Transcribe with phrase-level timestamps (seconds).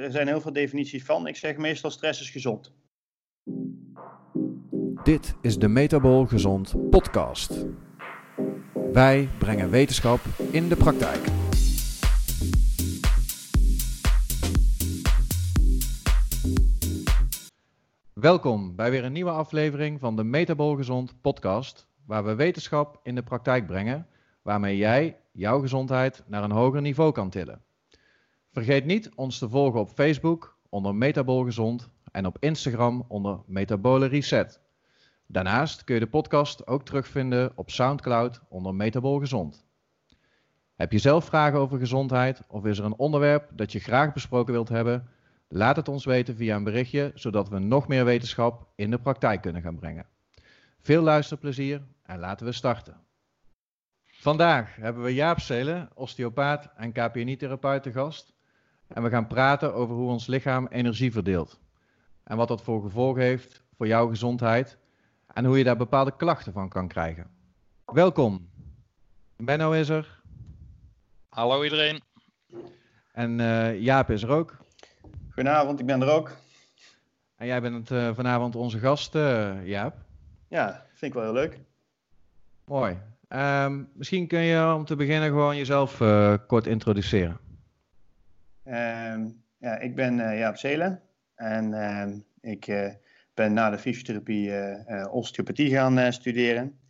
[0.00, 1.26] er zijn heel veel definities van.
[1.26, 2.72] Ik zeg meestal stress is gezond.
[5.04, 7.66] Dit is de Metabol Gezond podcast.
[8.92, 10.20] Wij brengen wetenschap
[10.50, 11.26] in de praktijk.
[18.12, 23.14] Welkom bij weer een nieuwe aflevering van de Metabol Gezond podcast, waar we wetenschap in
[23.14, 24.06] de praktijk brengen,
[24.42, 27.62] waarmee jij jouw gezondheid naar een hoger niveau kan tillen.
[28.52, 34.06] Vergeet niet ons te volgen op Facebook onder Metabol Gezond en op Instagram onder Metabole
[34.06, 34.60] Reset.
[35.26, 39.64] Daarnaast kun je de podcast ook terugvinden op SoundCloud onder Metabol Gezond.
[40.74, 44.52] Heb je zelf vragen over gezondheid of is er een onderwerp dat je graag besproken
[44.52, 45.08] wilt hebben?
[45.48, 49.40] Laat het ons weten via een berichtje, zodat we nog meer wetenschap in de praktijk
[49.40, 50.06] kunnen gaan brengen.
[50.80, 53.00] Veel luisterplezier en laten we starten.
[54.04, 58.31] Vandaag hebben we Jaap Zelen, osteopaat en KPNI-therapeut te gast.
[58.94, 61.60] En we gaan praten over hoe ons lichaam energie verdeelt.
[62.24, 64.78] En wat dat voor gevolg heeft voor jouw gezondheid.
[65.32, 67.30] En hoe je daar bepaalde klachten van kan krijgen.
[67.84, 68.48] Welkom.
[69.36, 70.20] Benno is er.
[71.28, 72.00] Hallo iedereen.
[73.12, 74.56] En uh, Jaap is er ook.
[75.30, 76.36] Goedenavond, ik ben er ook.
[77.36, 79.94] En jij bent uh, vanavond onze gast, uh, Jaap.
[80.48, 81.60] Ja, vind ik wel heel leuk.
[82.64, 82.98] Mooi.
[83.28, 85.96] Um, misschien kun je om te beginnen gewoon jezelf
[86.46, 87.41] kort introduceren.
[88.64, 91.02] Um, ja, ik ben uh, Jaap Zelen
[91.34, 92.88] en uh, ik uh,
[93.34, 94.52] ben na de fysiotherapie
[95.10, 96.80] osteopathie gaan studeren.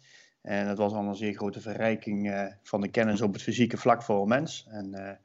[0.43, 4.03] En dat was al een zeer grote verrijking van de kennis op het fysieke vlak
[4.03, 4.69] voor een mens.
[4.71, 5.21] En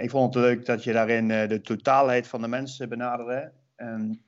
[0.00, 3.52] ik vond het leuk dat je daarin de totaalheid van de mensen benaderde.
[3.76, 4.22] En,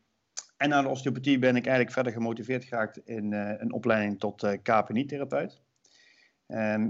[0.56, 5.62] en na de osteopathie ben ik eigenlijk verder gemotiveerd geraakt in een opleiding tot KPNI-therapeut.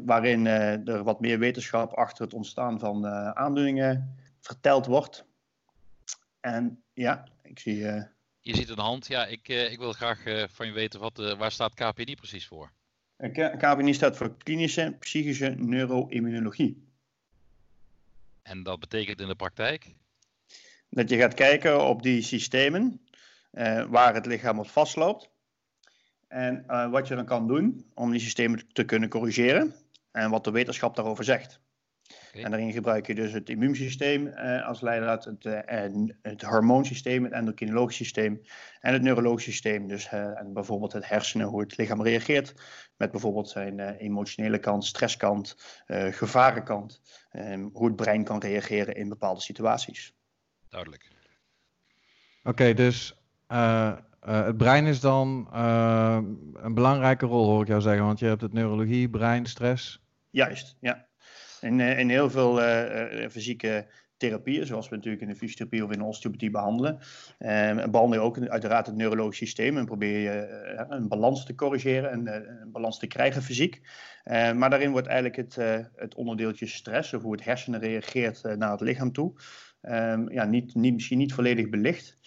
[0.05, 5.25] waarin er wat meer wetenschap achter het ontstaan van aandoeningen verteld wordt.
[6.41, 7.77] En ja, ik zie.
[7.77, 8.03] Uh...
[8.41, 9.07] Je ziet een hand.
[9.07, 12.47] Ja, ik, uh, ik wil graag uh, van je weten wat, waar staat KPNI precies
[12.47, 12.73] voor?
[13.59, 16.89] KPNI staat voor klinische psychische neuroimmunologie.
[18.43, 19.95] En dat betekent in de praktijk?
[20.89, 23.07] Dat je gaat kijken op die systemen
[23.89, 25.31] waar het lichaam op vastloopt.
[26.29, 29.75] En wat je dan kan doen om die systemen te kunnen corrigeren.
[30.11, 31.61] En wat de wetenschap daarover zegt.
[32.31, 32.43] Okay.
[32.43, 37.25] En daarin gebruik je dus het immuunsysteem uh, als leidraad, het, uh, en het hormoonsysteem,
[37.25, 38.41] het endocrinologisch systeem
[38.81, 39.89] en het neurologisch systeem.
[39.89, 42.55] Dus uh, en bijvoorbeeld het hersenen, hoe het lichaam reageert
[42.97, 45.57] met bijvoorbeeld zijn emotionele kant, stresskant,
[46.11, 47.01] gevarenkant,
[47.33, 50.15] um, hoe het brein kan reageren in bepaalde situaties.
[50.69, 51.11] Duidelijk.
[52.41, 53.17] Oké, okay, dus
[54.21, 55.49] het brein is dan
[56.63, 60.03] een belangrijke rol, hoor ik jou zeggen, want je hebt het neurologie, brein, stress.
[60.31, 61.09] Juist, ja.
[61.61, 65.99] In, in heel veel uh, fysieke therapieën, zoals we natuurlijk in de fysiotherapie of in
[65.99, 66.99] de osteopathie behandelen,
[67.39, 72.11] uh, behandel je ook uiteraard het neurologisch systeem en probeer je een balans te corrigeren
[72.11, 72.27] en
[72.63, 73.81] een balans te krijgen fysiek.
[74.55, 75.55] maar daarin wordt eigenlijk het,
[75.97, 79.33] het onderdeeltje stress, of hoe het hersenen reageert naar het lichaam toe,
[79.83, 82.19] um, ja, niet, niet, misschien niet volledig belicht.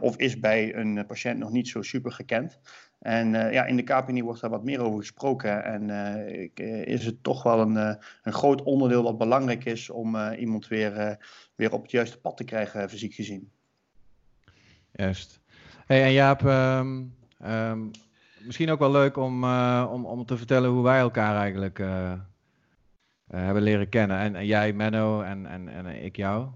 [0.00, 2.60] of is bij een patiënt nog niet zo super gekend.
[3.00, 5.64] En uh, ja, in de KPNI wordt daar wat meer over gesproken.
[5.64, 7.76] En uh, is het toch wel een,
[8.22, 11.18] een groot onderdeel wat belangrijk is om iemand weer,
[11.54, 13.50] weer op het juiste pad te krijgen, fysiek gezien.
[14.92, 15.40] Juist.
[15.86, 17.14] Hey, en Jaap, um,
[17.46, 17.90] um,
[18.44, 19.44] misschien ook wel leuk om,
[19.84, 21.78] om, om te vertellen hoe wij elkaar eigenlijk
[23.26, 24.18] hebben leren kennen.
[24.18, 26.48] En, en, jij, Menno, en, en, en ik jou.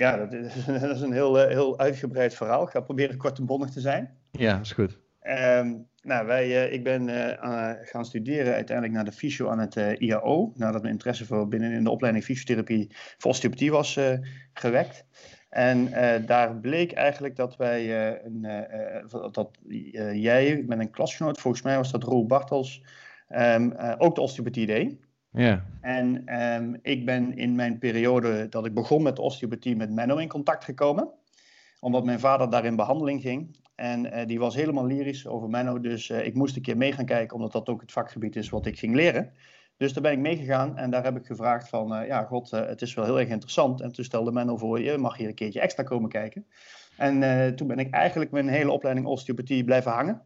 [0.00, 2.62] Ja, dat is, dat is een heel, heel uitgebreid verhaal.
[2.62, 4.16] Ik ga proberen kort en bondig te zijn.
[4.30, 4.98] Ja, is goed.
[5.22, 9.76] Um, nou, wij, uh, ik ben uh, gaan studeren uiteindelijk naar de fysio aan het
[9.76, 10.52] IAO.
[10.54, 14.00] Nadat mijn interesse voor binnen in de opleiding fysiotherapie voor osteopathie was
[14.52, 15.04] gewekt.
[15.48, 15.90] En
[16.26, 18.66] daar bleek eigenlijk dat wij, een,
[19.32, 19.58] dat
[20.12, 22.84] jij met een klasgenoot, volgens mij was dat Roel Bartels,
[23.28, 24.96] um, ook de osteopathie deed.
[25.32, 25.64] Ja.
[25.80, 30.28] En um, ik ben in mijn periode dat ik begon met osteopathie met Menno in
[30.28, 31.18] contact gekomen
[31.80, 33.58] omdat mijn vader daar in behandeling ging.
[33.74, 35.80] En uh, die was helemaal lyrisch over Menno.
[35.80, 38.48] Dus uh, ik moest een keer mee gaan kijken, omdat dat ook het vakgebied is
[38.48, 39.32] wat ik ging leren.
[39.76, 42.82] Dus daar ben ik meegegaan en daar heb ik gevraagd van, uh, ja god, het
[42.82, 43.80] is wel heel erg interessant.
[43.80, 46.46] En toen stelde Menno voor, je mag hier een keertje extra komen kijken.
[46.96, 50.22] En toen ben ik eigenlijk mijn hele opleiding osteopathie blijven hangen.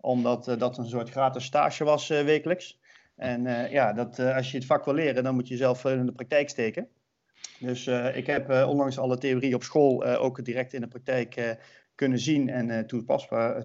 [0.00, 2.80] Omdat dat een soort gratis stage was wekelijks.
[3.16, 6.12] En ja, dat, als je het vak wil leren, dan moet je zelf in de
[6.12, 6.88] praktijk steken.
[7.60, 11.56] Dus uh, ik heb onlangs alle theorie op school ook direct in de praktijk
[11.94, 12.86] kunnen zien en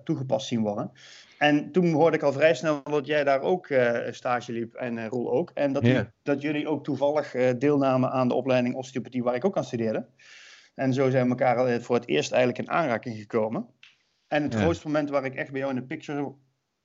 [0.03, 0.91] toegepast zien worden.
[1.37, 3.67] En toen hoorde ik al vrij snel dat jij daar ook
[4.11, 5.51] stage liep en Roel ook.
[5.53, 6.05] En dat, yeah.
[6.23, 10.07] dat jullie ook toevallig deelnamen aan de opleiding osteopathie waar ik ook aan studeerde.
[10.75, 13.67] En zo zijn we elkaar voor het eerst eigenlijk in aanraking gekomen.
[14.27, 16.33] En het grootste moment waar ik echt bij jou in de picture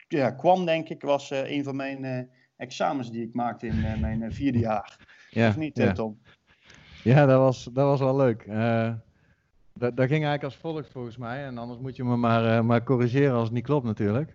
[0.09, 4.59] ja, kwam, denk ik, was een van mijn examens die ik maakte in mijn vierde
[4.59, 4.99] jaar.
[5.31, 6.19] Ja, of niet, Tom?
[7.03, 8.47] Ja, dat was, dat was wel leuk.
[9.75, 11.45] Dat, dat ging eigenlijk als volgt volgens mij.
[11.45, 14.35] En anders moet je me maar, maar corrigeren als het niet klopt natuurlijk.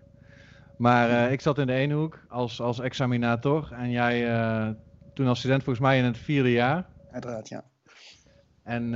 [0.78, 4.70] Maar uh, ik zat in de ene hoek als, als examinator en jij uh,
[5.14, 6.86] toen als student volgens mij in het vierde jaar.
[7.12, 7.64] Uiteraard, ja.
[8.64, 8.96] En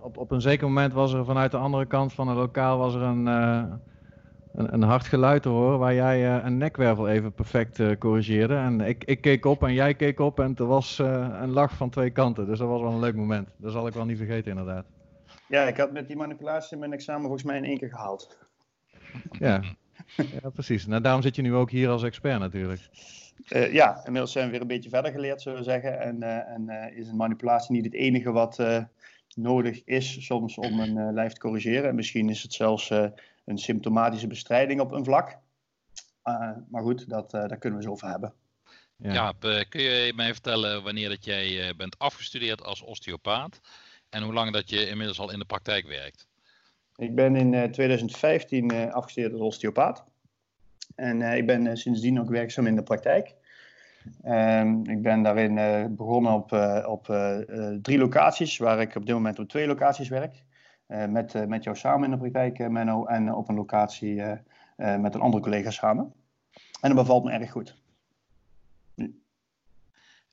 [0.00, 2.94] op, op een zeker moment was er vanuit de andere kant van het lokaal was
[2.94, 3.26] er een,
[4.54, 8.54] een, een, hard geluid te horen waar jij een nekwervel even perfect corrigeerde.
[8.54, 11.90] En ik, ik keek op en jij keek op en er was een lach van
[11.90, 12.46] twee kanten.
[12.46, 13.48] Dus dat was wel een leuk moment.
[13.56, 14.84] Dat zal ik wel niet vergeten inderdaad.
[15.48, 18.38] Ja, ik had met die manipulatie mijn examen volgens mij in één keer gehaald.
[19.30, 19.62] Ja,
[20.42, 20.86] ja, precies.
[20.86, 22.88] Nou, daarom zit je nu ook hier als expert natuurlijk.
[23.48, 26.00] Uh, ja, inmiddels zijn we weer een beetje verder geleerd, zullen we zeggen.
[26.00, 28.62] En, uh, en uh, is een manipulatie niet het enige wat
[29.36, 31.88] nodig is soms om een lijf te corrigeren.
[31.88, 32.92] En misschien is het zelfs
[33.50, 35.38] een symptomatische bestrijding op een vlak.
[36.68, 38.32] maar goed, dat, daar kunnen we zo over hebben.
[38.96, 43.60] Ja, ja kun je mij vertellen wanneer dat jij bent afgestudeerd als osteopaat
[44.10, 46.28] en hoe lang dat je inmiddels al in de praktijk werkt?
[46.96, 50.04] Ik ben in 2015 uh, afgestudeerd als osteopaat.
[50.94, 53.34] En uh, ik ben uh, sindsdien ook werkzaam in de praktijk.
[54.24, 56.52] Um, ik ben daarin uh, begonnen op,
[56.86, 57.04] op
[57.82, 60.42] drie locaties, waar ik op dit moment op twee locaties werk.
[61.08, 64.22] Met, met jou samen in de praktijk, Menno, en op een locatie
[64.76, 66.12] met een andere collega samen.
[66.80, 67.78] En dat bevalt me erg goed.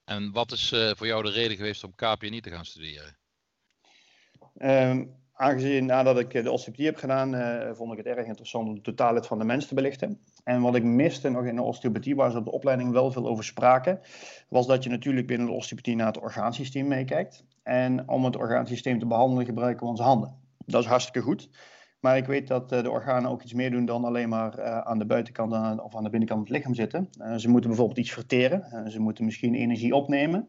[0.06, 3.16] En wat is voor jou de reden geweest om KPNI te gaan studeren?
[4.62, 8.76] Um, aangezien nadat ik de osteopathie heb gedaan, uh, vond ik het erg interessant om
[8.76, 10.22] de totaalheid van de mens te belichten.
[10.44, 13.28] En wat ik miste nog in de osteopathie, waar ze op de opleiding wel veel
[13.28, 14.00] over spraken,
[14.50, 17.44] was dat je natuurlijk binnen de osteopathie naar het orgaansysteem meekijkt.
[17.64, 20.47] En om het orgaansysteem te behandelen gebruiken we onze handen.
[20.68, 21.50] Dat is hartstikke goed.
[22.00, 24.78] Maar ik weet dat uh, de organen ook iets meer doen dan alleen maar uh,
[24.78, 27.10] aan de buitenkant of aan de binnenkant van het lichaam zitten.
[27.22, 28.92] Uh, ze moeten bijvoorbeeld iets verteren.
[28.92, 30.48] ze moeten misschien energie opnemen.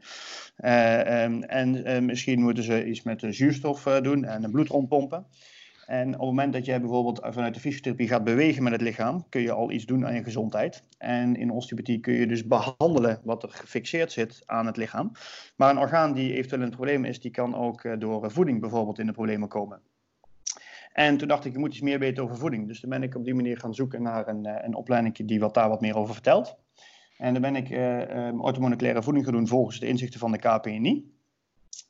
[0.56, 5.26] Um, en misschien moeten ze iets met de zuurstof doen en de bloed rondpompen.
[5.86, 9.26] En op het moment dat jij bijvoorbeeld vanuit de fysiotherapie gaat bewegen met het lichaam,
[9.28, 10.82] kun je al iets doen aan je gezondheid.
[10.98, 15.12] En in osteopathie kun je dus behandelen wat er gefixeerd zit aan het lichaam.
[15.56, 19.06] Maar een orgaan die eventueel een probleem is, die kan ook door voeding bijvoorbeeld in
[19.06, 19.80] de problemen komen.
[20.92, 22.66] En toen dacht ik, ik moet iets meer weten over voeding.
[22.66, 25.40] Dus toen ben ik op die manier gaan zoeken naar een, eh, een opleiding die
[25.40, 26.56] wat daar wat meer over vertelt.
[27.16, 30.38] En dan ben ik uh, um, orthomoleculaire voeding gaan doen volgens de inzichten van de
[30.38, 31.12] KPNI.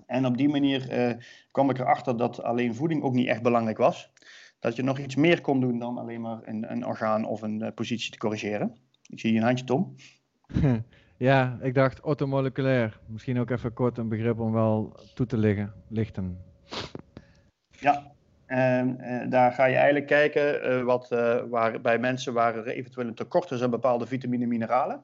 [0.06, 3.78] En op die manier uh, kwam ik erachter dat alleen voeding ook niet echt belangrijk
[3.78, 4.12] was.
[4.58, 7.62] Dat je nog iets meer kon doen dan alleen maar een, een orgaan of een
[7.62, 8.76] uh, positie te corrigeren.
[9.06, 9.94] Ik zie je een handje, Tom.
[11.18, 13.00] Ja, ik dacht orthomoleculair.
[13.06, 16.38] Misschien ook even kort een begrip om wel toe te liggen, lichten.
[17.70, 18.12] Ja,
[18.48, 22.66] en uh, daar ga je eigenlijk kijken uh, wat, uh, waar, bij mensen waar er
[22.66, 25.02] eventueel een tekort is aan bepaalde vitamine en mineralen.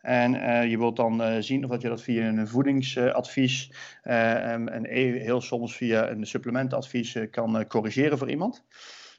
[0.00, 0.32] En
[0.68, 3.72] je wilt dan zien of dat je dat via een voedingsadvies
[4.04, 8.64] um, en e-, heel soms via een supplementadvies kan corrigeren voor iemand.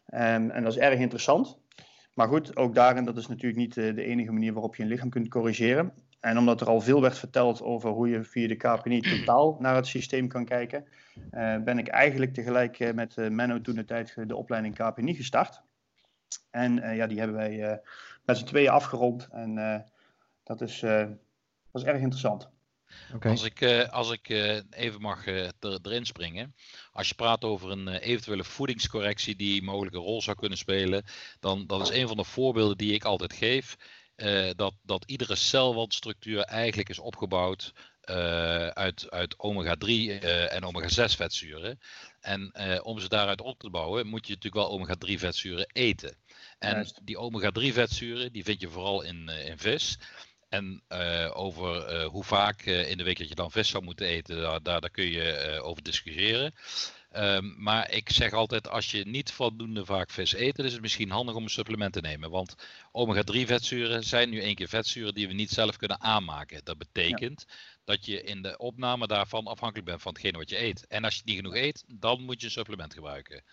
[0.05, 1.59] En dat is erg interessant.
[2.13, 5.09] Maar goed, ook daarin, dat is natuurlijk niet de enige manier waarop je een lichaam
[5.09, 5.93] kunt corrigeren.
[6.21, 9.75] En omdat er al veel werd verteld over hoe je via de KPNI totaal naar
[9.75, 10.87] het systeem kan kijken,
[11.33, 15.15] uh, ben ik eigenlijk tegelijk uh, met uh, Menno toen de tijd de opleiding KPNI
[15.15, 15.61] gestart.
[16.49, 17.81] En ja, die hebben wij
[18.25, 19.27] met z'n tweeën afgerond.
[19.31, 19.85] En
[20.43, 22.49] dat, is, dat is erg interessant.
[23.13, 23.31] Okay.
[23.31, 24.29] Als ik, als ik
[24.69, 26.55] even mag er, erin springen.
[26.91, 31.03] Als je praat over een eventuele voedingscorrectie die mogelijk een rol zou kunnen spelen,
[31.39, 33.77] dan dat is een van de voorbeelden die ik altijd geef.
[34.15, 37.73] Uh, dat, dat iedere celwandstructuur eigenlijk is opgebouwd
[38.09, 41.79] uh, uit, uit omega-3 uh, en omega-6 vetzuren.
[42.19, 42.51] En
[42.83, 46.15] om ze daaruit op te bouwen, moet je natuurlijk wel omega-3 vetzuren eten.
[46.59, 46.99] En Juist.
[47.03, 49.97] die omega-3 vetzuren, die vind je vooral in, in vis.
[50.49, 50.83] En
[51.33, 54.81] over hoe vaak in de week dat je dan vis zou moeten eten, daar, daar,
[54.81, 56.53] daar kun je over discussiëren.
[57.17, 60.81] Um, maar ik zeg altijd, als je niet voldoende vaak vis eet, dan is het
[60.81, 62.29] misschien handig om een supplement te nemen.
[62.29, 62.55] Want
[62.91, 66.61] omega-3 vetzuren zijn nu één keer vetzuren die we niet zelf kunnen aanmaken.
[66.63, 67.55] Dat betekent ja.
[67.83, 70.87] dat je in de opname daarvan afhankelijk bent van hetgene wat je eet.
[70.87, 73.43] En als je niet genoeg eet, dan moet je een supplement gebruiken.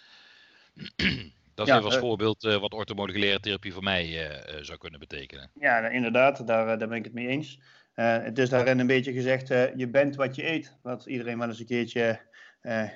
[1.55, 4.79] Dat is ja, even als uh, voorbeeld uh, wat orthomoleculaire therapie voor mij uh, zou
[4.79, 5.51] kunnen betekenen.
[5.55, 7.61] Ja, inderdaad, daar, daar ben ik het mee eens.
[7.95, 10.77] het is daarin een beetje gezegd, je bent wat je eet.
[10.83, 12.21] Wat iedereen wel eens een keertje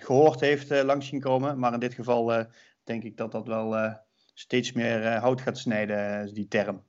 [0.01, 1.59] gehoord heeft uh, langs zien komen.
[1.59, 2.45] Maar in dit geval uh,
[2.85, 3.97] denk ik dat dat wel
[4.35, 6.83] steeds meer hout gaat snijden, die term.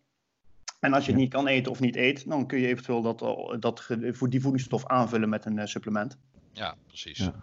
[0.79, 3.19] En als je het niet kan eten of niet eet, dan kun je eventueel dat,
[3.61, 3.87] dat,
[4.29, 6.17] die voedingsstof aanvullen met een supplement.
[6.51, 7.17] Ja, precies.
[7.17, 7.33] Ja.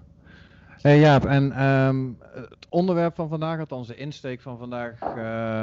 [0.81, 5.09] Hey Jaap, en ehm, het onderwerp van vandaag, althans de insteek van vandaag, uh,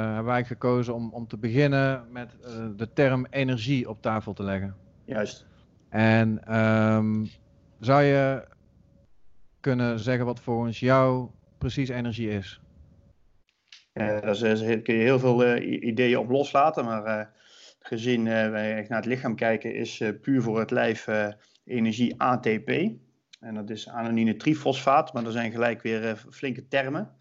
[0.04, 4.42] hebben wij gekozen om, om te beginnen met uh, de term energie op tafel te
[4.42, 4.74] leggen.
[5.04, 5.46] Juist.
[5.88, 7.28] En um,
[7.80, 8.48] zou je
[9.60, 12.60] kunnen zeggen wat volgens jou precies energie is?
[13.94, 14.36] Uh, daar
[14.78, 17.32] kun je heel veel ideeën op loslaten, maar
[17.78, 21.06] gezien wij naar het lichaam kijken, is puur voor het lijf
[21.64, 22.70] energie ATP.
[23.40, 27.16] En dat is anonine trifosfaat, maar er zijn gelijk weer uh, flinke termen.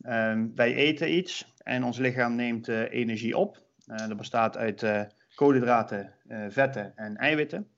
[0.00, 3.62] Uh, wij eten iets en ons lichaam neemt uh, energie op.
[3.86, 4.86] Uh, dat bestaat uit
[5.34, 6.14] koolhydraten,
[6.48, 7.68] vetten en eiwitten.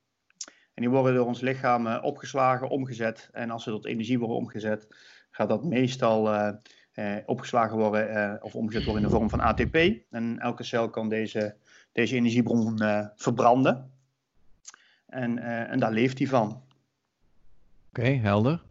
[0.74, 3.28] En die worden door ons lichaam opgeslagen, omgezet.
[3.32, 4.86] En als ze tot energie worden omgezet,
[5.30, 6.52] gaat dat meestal
[7.26, 9.76] opgeslagen worden of omgezet worden in de vorm van ATP.
[10.10, 11.56] En elke cel kan deze,
[11.92, 12.78] deze energiebron
[13.16, 13.90] verbranden.
[15.06, 16.62] En, en daar leeft hij van.
[17.88, 18.62] Oké, helder.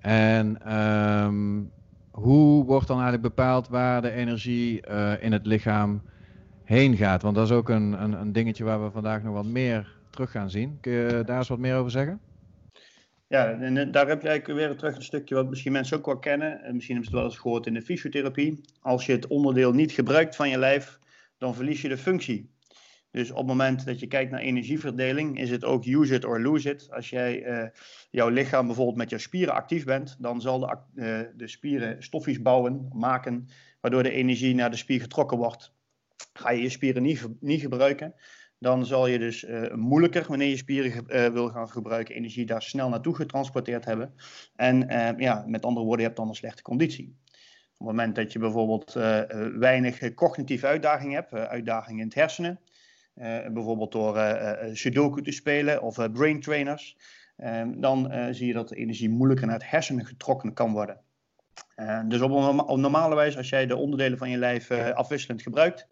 [0.00, 1.72] En um,
[2.10, 4.80] hoe wordt dan eigenlijk bepaald waar de energie
[5.20, 6.02] in het lichaam
[6.64, 7.22] heen gaat?
[7.22, 10.30] Want dat is ook een, een, een, dingetje waar we vandaag nog wat meer terug
[10.30, 10.78] gaan zien.
[10.80, 12.20] Kun je daar eens wat meer over zeggen?
[13.26, 16.18] Ja, en daar heb je eigenlijk weer terug een stukje wat misschien mensen ook wel
[16.18, 16.62] kennen.
[16.62, 18.60] En misschien hebben ze het wel eens gehoord in de fysiotherapie.
[18.80, 20.98] Als je het onderdeel niet gebruikt van je lijf,
[21.38, 22.52] dan verlies je de functie.
[23.10, 26.40] Dus op het moment dat je kijkt naar energieverdeling, is het ook use it or
[26.40, 26.88] lose it.
[26.90, 27.68] Als jij uh,
[28.10, 32.42] jouw lichaam bijvoorbeeld met jouw spieren actief bent, dan zal de, uh, de spieren stofjes
[32.42, 33.48] bouwen, maken,
[33.80, 35.72] waardoor de energie naar de spier getrokken wordt.
[36.32, 38.14] Ga je je spieren niet, niet gebruiken,
[38.64, 42.88] dan zal je dus uh, moeilijker, wanneer je spieren wil gaan gebruiken, energie daar snel
[42.88, 44.14] naartoe getransporteerd hebben.
[44.56, 44.86] En
[45.18, 47.16] ja, met andere woorden, je hebt dan een slechte conditie.
[47.72, 48.92] Op het moment dat je bijvoorbeeld
[49.58, 52.60] weinig cognitieve uitdaging hebt, uitdaging in het hersenen,
[53.52, 54.18] bijvoorbeeld door
[54.72, 56.96] Sudoku te spelen of brain trainers,
[57.76, 61.00] dan zie je dat de energie moeilijker naar het hersenen getrokken kan worden.
[62.08, 62.30] dus op,
[62.68, 65.86] op normale wijze, als jij de onderdelen van je lijf afwisselend gebruikt,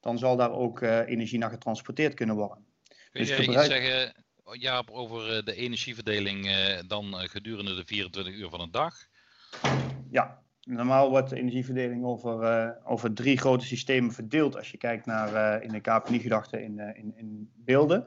[0.00, 2.64] dan zal daar ook energie naar getransporteerd kunnen worden.
[3.10, 3.66] Kun je dus gebruik...
[3.66, 6.50] iets zeggen, Jaap, over de energieverdeling
[6.86, 8.94] dan gedurende de 24 uur van een dag?
[10.10, 15.06] Ja, Normaal wordt de energieverdeling over, uh, over drie grote systemen verdeeld als je kijkt
[15.06, 18.06] naar uh, in de KPNI-gedachte in, uh, in, in, beelden.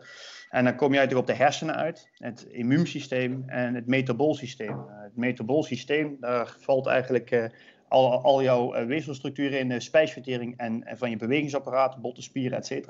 [0.50, 4.86] En dan kom je eigenlijk op de hersenen uit, het immuunsysteem en het metaboolsysteem.
[4.88, 7.51] het metaboolsysteem, daar valt eigenlijk
[7.91, 12.89] al, al jouw weefselstructuren in, de spijsvertering en, en, van je bewegingsapparaat, botten, spieren, etc.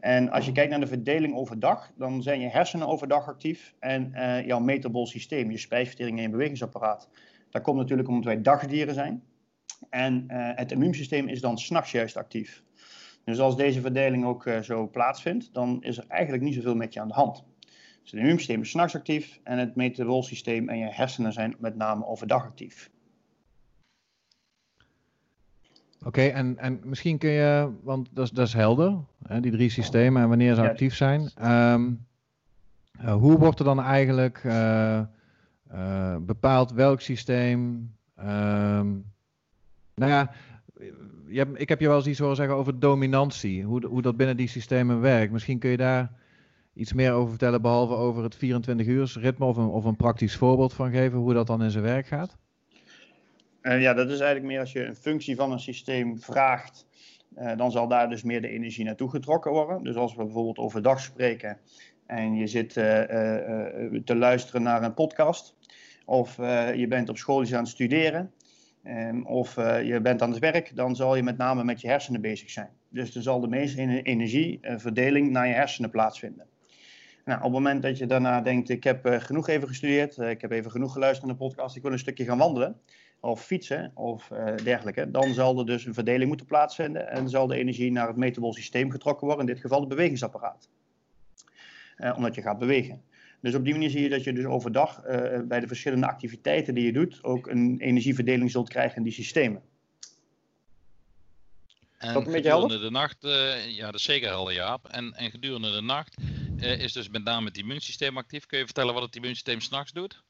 [0.00, 4.12] En als je kijkt naar de verdeling overdag, dan zijn je hersenen overdag actief en
[4.46, 7.08] jouw metaboolsysteem, je spijsvertering en je bewegingsapparaat
[7.52, 9.22] dat komt natuurlijk omdat wij dagdieren zijn.
[9.90, 12.62] En uh, het immuunsysteem is dan s'nachts juist actief.
[13.24, 16.92] Dus als deze verdeling ook uh, zo plaatsvindt, dan is er eigenlijk niet zoveel met
[16.92, 17.44] je aan de hand.
[18.02, 22.06] Dus het immuunsysteem is s'nachts actief en het metaboolsysteem en je hersenen zijn met name
[22.06, 22.90] overdag actief.
[26.04, 29.70] Oké, en, en misschien kun je, want dat is, dat is helder, hè, die drie
[29.70, 31.30] systemen en wanneer ze actief zijn.
[31.44, 32.06] Um,
[33.00, 35.00] uh, hoe wordt er dan eigenlijk uh,
[36.20, 37.60] bepaalt welk systeem.
[38.18, 39.04] Um,
[39.94, 40.30] nou ja,
[41.28, 43.64] je ik heb je wel eens iets horen zeggen over dominantie.
[43.64, 45.32] Hoe, hoe dat binnen die systemen werkt.
[45.32, 46.12] Misschien kun je daar
[46.74, 50.36] iets meer over vertellen, behalve over het 24 uur ritme of een, of een praktisch
[50.36, 52.36] voorbeeld van geven, hoe dat dan in zijn werk gaat?
[53.62, 56.86] Uh, ja, dat is eigenlijk meer als je een functie van een systeem vraagt,
[57.38, 59.82] uh, dan zal daar dus meer de energie naartoe getrokken worden.
[59.82, 61.58] Dus als we bijvoorbeeld overdag spreken
[62.06, 62.84] en je zit uh,
[64.04, 65.56] te luisteren naar een podcast,
[66.04, 66.36] of
[66.76, 68.32] je bent op school aan het studeren,
[68.84, 72.20] um, of je bent aan het werk, dan zal je met name met je hersenen
[72.20, 72.70] bezig zijn.
[72.88, 76.46] Dus er zal de meeste energieverdeling naar je hersenen plaatsvinden.
[77.24, 80.50] Nou, op het moment dat je daarna denkt, ik heb genoeg even gestudeerd, ik heb
[80.50, 82.80] even genoeg geluisterd naar de podcast, ik wil een stukje gaan wandelen,
[83.22, 84.28] of fietsen, of
[84.64, 88.16] dergelijke, dan zal er dus een verdeling moeten plaatsvinden en zal de energie naar het
[88.16, 90.68] metabol systeem getrokken worden, in dit geval het bewegingsapparaat.
[92.16, 93.02] omdat je gaat bewegen.
[93.42, 96.74] Dus op die manier zie je dat je dus overdag uh, bij de verschillende activiteiten
[96.74, 99.62] die je doet ook een energieverdeling zult krijgen in die systemen.
[101.98, 102.80] En dat gedurende helder?
[102.80, 106.16] de nacht, uh, ja dat is zeker helder Jaap, en, en gedurende de nacht
[106.56, 108.46] uh, is dus met name het immuunsysteem actief.
[108.46, 110.22] Kun je vertellen wat het immuunsysteem s'nachts doet?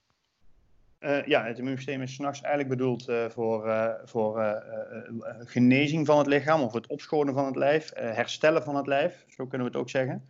[1.26, 4.62] Ja, het immuunsysteem is s'nachts eigenlijk bedoeld voor, voor
[5.44, 9.46] genezing van het lichaam of het opschonen van het lijf, herstellen van het lijf, zo
[9.46, 10.24] kunnen we het ook zeggen.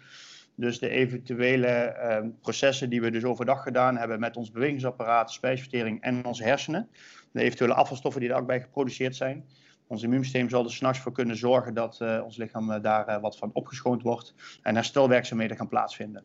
[0.54, 6.00] Dus de eventuele uh, processen die we dus overdag gedaan hebben met ons bewegingsapparaat, spijsvertering
[6.02, 6.88] en onze hersenen.
[7.30, 9.44] De eventuele afvalstoffen die daar ook bij geproduceerd zijn.
[9.86, 14.02] Ons immuunsysteem zal er s'nachts voor kunnen zorgen dat ons lichaam daar wat van opgeschoond
[14.02, 16.24] wordt en herstelwerkzaamheden gaan plaatsvinden.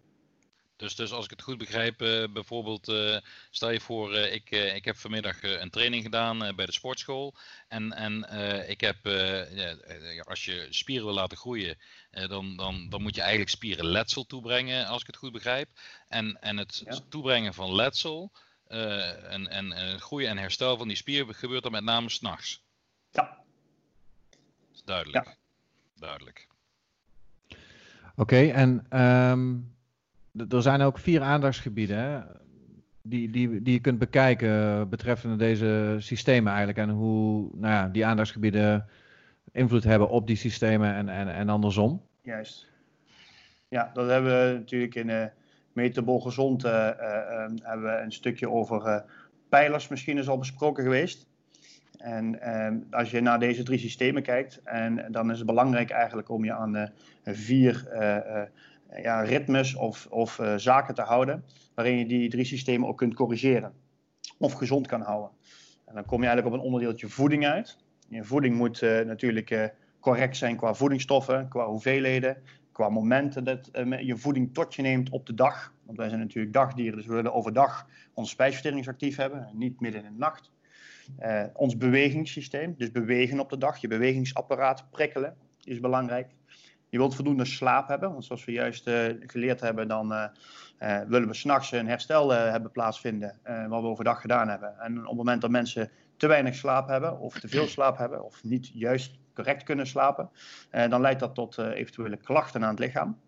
[0.78, 3.18] Dus, dus als ik het goed begrijp, uh, bijvoorbeeld, uh,
[3.50, 7.36] stel je voor, uh, ik, ik heb vanmiddag een training gedaan bij de sportschool.
[7.68, 8.24] En, en
[8.70, 8.98] ik heb,
[9.52, 11.78] ja, als je spieren wil laten groeien,
[12.12, 15.70] dan, dan, dan moet je eigenlijk spieren letsel toebrengen, als ik het goed begrijp.
[16.08, 17.00] En, en het ja.
[17.10, 18.32] toebrengen van letsel
[18.68, 22.64] en, en, en groeien en herstel van die spier gebeurt dan met name s'nachts.
[23.12, 23.38] Ja.
[24.86, 25.26] Duidelijk.
[25.26, 25.36] Ja.
[25.96, 26.48] Duidelijk.
[28.16, 29.77] Oké, en um,
[30.50, 32.20] er zijn ook vier aandachtsgebieden hè,
[33.02, 36.88] die, die, die je kunt bekijken betreffende deze systemen eigenlijk.
[36.88, 38.86] En hoe nou ja, die aandachtsgebieden
[39.52, 42.02] invloed hebben op die systemen en, en, en andersom.
[42.22, 42.68] Juist.
[43.68, 45.26] Ja, dat hebben we natuurlijk in uh,
[45.74, 46.72] Metabol Gezond uh,
[47.62, 49.04] hebben we een stukje over
[49.50, 51.28] pijlers misschien is al besproken geweest.
[51.98, 52.40] En
[52.92, 56.54] als je naar deze drie systemen kijkt, en dan is het belangrijk eigenlijk om je
[56.54, 56.92] aan
[57.24, 57.88] vier
[58.96, 61.44] ja, ritmes of, of uh, zaken te houden
[61.76, 63.74] waarin je die drie systemen ook kunt corrigeren
[64.38, 65.32] of gezond kan houden.
[65.86, 67.78] En dan kom je eigenlijk op een onderdeeltje voeding uit.
[68.10, 72.38] Je voeding moet uh, natuurlijk correct zijn qua voedingsstoffen, qua hoeveelheden,
[72.72, 75.74] qua momenten dat je voeding tot je neemt op de dag.
[75.84, 80.06] Want wij zijn natuurlijk dagdieren, dus we willen overdag onze spijsverteringsactief hebben, en niet midden
[80.06, 80.52] in de nacht.
[81.54, 86.37] ons bewegingssysteem, dus bewegen op de dag, je bewegingsapparaat prikkelen, is belangrijk.
[86.90, 90.24] Je wilt voldoende slaap hebben, want zoals we juist uh, geleerd hebben, dan uh,
[90.80, 94.80] uh, willen we s'nachts een herstel hebben plaatsvinden, wat we overdag gedaan hebben.
[94.80, 98.24] En op het moment dat mensen te weinig slaap hebben, of te veel slaap hebben,
[98.24, 100.30] of niet juist correct kunnen slapen,
[100.70, 103.20] dan leidt dat tot eventuele klachten aan het lichaam.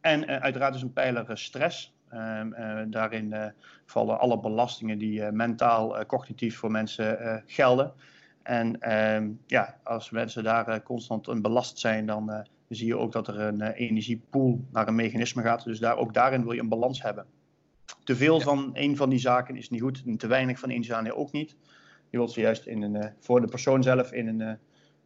[0.00, 1.94] En uiteraard is een pijler stress.
[2.08, 3.52] Ehm, daarin
[3.86, 7.92] vallen alle belastingen die mentaal, cognitief voor mensen gelden.
[8.42, 12.46] En ehm, ja, als mensen daar constant een belast zijn, dan
[12.76, 15.64] zie je ook dat er een uh, energiepool naar een mechanisme gaat.
[15.64, 17.26] Dus daar, ook daarin wil je een balans hebben.
[18.04, 20.84] Te veel van een van die zaken is niet goed en te weinig van een
[20.84, 21.56] zaken ook niet.
[22.10, 24.52] Je wilt ze juist in een, uh, voor de persoon zelf in een uh,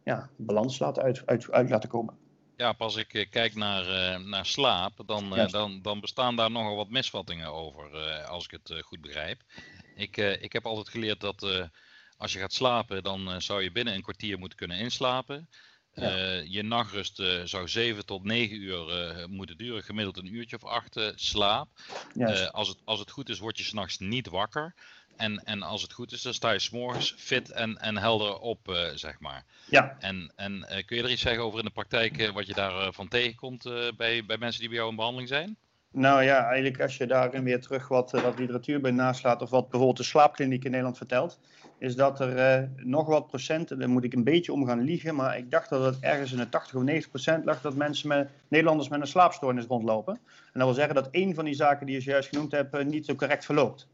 [0.03, 2.17] ja, balans laten uit, uit, uit, laten komen.
[2.57, 7.53] Ja, als ik kijk naar, naar slaap, dan, dan, dan bestaan daar nogal wat misvattingen
[7.53, 7.91] over,
[8.27, 9.41] als ik het goed begrijp.
[9.95, 11.69] Ik, ik heb altijd geleerd dat
[12.17, 15.49] als je gaat slapen, dan zou je binnen een kwartier moeten kunnen inslapen.
[15.95, 20.55] Uh, je nachtrust uh, zou 7 tot 9 uur uh, moeten duren, gemiddeld een uurtje
[20.55, 21.67] of 8 slaap.
[22.51, 24.73] als, het, als het goed is, word je s'nachts niet wakker.
[25.15, 28.89] En, en als het goed is, dan sta je s'morgens fit en, en helder op,
[28.95, 29.43] zeg maar.
[29.69, 29.95] Ja.
[29.99, 33.63] En, en kun je er iets zeggen over in de praktijk wat je daarvan tegenkomt
[33.97, 35.57] bij, bij mensen die bij jou in behandeling zijn?
[35.91, 39.69] Nou ja, eigenlijk als je daarin weer terug wat, wat literatuur bij naslaat, of wat
[39.69, 41.39] bijvoorbeeld de slaapkliniek in Nederland vertelt,
[41.77, 45.15] is dat er uh, nog wat procenten, daar moet ik een beetje om gaan liegen,
[45.15, 48.07] maar ik dacht dat het ergens in de 80 of 90 procent lag dat mensen
[48.07, 50.13] met, Nederlanders met een slaapstoornis rondlopen.
[50.13, 52.85] En dat wil zeggen dat één van die zaken die je juist genoemd hebt uh,
[52.85, 53.87] niet zo correct verloopt.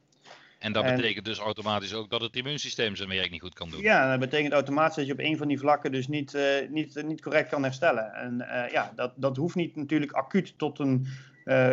[0.60, 3.82] En dat betekent dus automatisch ook dat het immuunsysteem zijn werk niet goed kan doen.
[3.82, 7.04] Ja, dat betekent automatisch dat je op een van die vlakken dus niet, uh, niet,
[7.06, 8.14] niet correct kan herstellen.
[8.14, 8.38] En
[8.72, 11.08] ja, dat, dat hoeft niet natuurlijk acuut tot een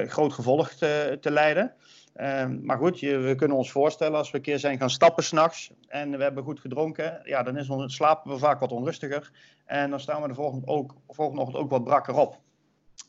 [0.07, 1.75] groot gevolg te, te leiden.
[2.21, 5.25] Um, maar goed, je, we kunnen ons voorstellen als we een keer zijn gaan stappen
[5.25, 9.31] s'nachts en we hebben goed gedronken, ja, dan is ons, slapen we vaak wat onrustiger.
[9.67, 12.41] En dan staan we de volgende, ook, volgende ochtend ook wat brakker op.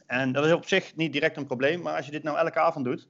[0.06, 2.60] En dat is op zich niet direct een probleem, maar als je dit nou elke
[2.60, 3.08] avond doet,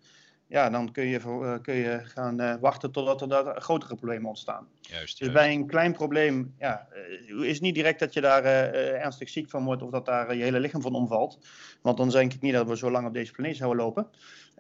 [0.50, 4.30] ja, dan kun je, uh, kun je gaan uh, wachten totdat er daar grotere problemen
[4.30, 4.68] ontstaan.
[4.82, 6.88] Juist, dus bij een klein probleem ja,
[7.30, 10.36] uh, is het niet direct dat je daar ernstig ziek van wordt of dat daar
[10.36, 11.40] je hele lichaam van omvalt.
[11.82, 14.08] Want dan denk ik niet dat we zo lang op deze planeet zouden lopen.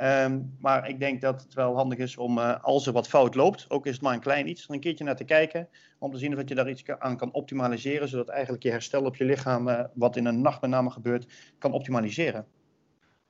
[0.01, 3.65] Um, maar ik denk dat het wel handig is om, als er wat fout loopt,
[3.69, 5.67] ook is het maar een klein iets, er een keertje naar te kijken.
[5.99, 9.15] Om te zien of je daar iets aan kan optimaliseren, zodat eigenlijk je herstel op
[9.15, 12.45] je lichaam, wat in een nacht met name gebeurt, kan optimaliseren.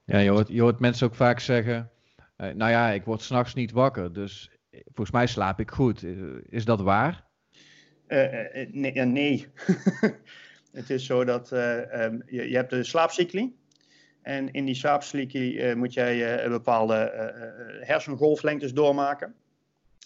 [0.05, 1.91] Ja, je hoort, je hoort mensen ook vaak zeggen
[2.41, 6.03] uh, nou ja, ik word s'nachts niet wakker, dus eh, volgens mij slaap ik goed.
[6.03, 6.11] Eh,
[6.49, 7.27] is dat waar?
[8.07, 9.05] nee.
[9.05, 9.47] nee.
[10.79, 13.57] het is zo dat um, je, je, hebt de slaapcycli.
[14.21, 16.95] En in die slaapcycli moet jij bepaalde
[17.81, 19.35] hersengolflengtes doormaken.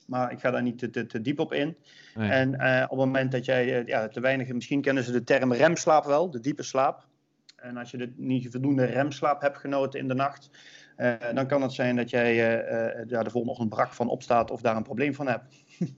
[0.07, 1.77] Maar ik ga daar niet te, te, te diep op in.
[2.15, 2.29] Nee.
[2.29, 6.05] En op het moment dat jij ja, te weinig, misschien kennen ze de term remslaap
[6.05, 7.07] wel, de diepe slaap.
[7.55, 10.49] En als je de, niet voldoende remslaap hebt genoten in de nacht,
[10.97, 14.09] uh, dan kan het zijn dat jij uh, uh, daar de volgende ochtend brak van
[14.09, 15.55] opstaat of daar een probleem van hebt.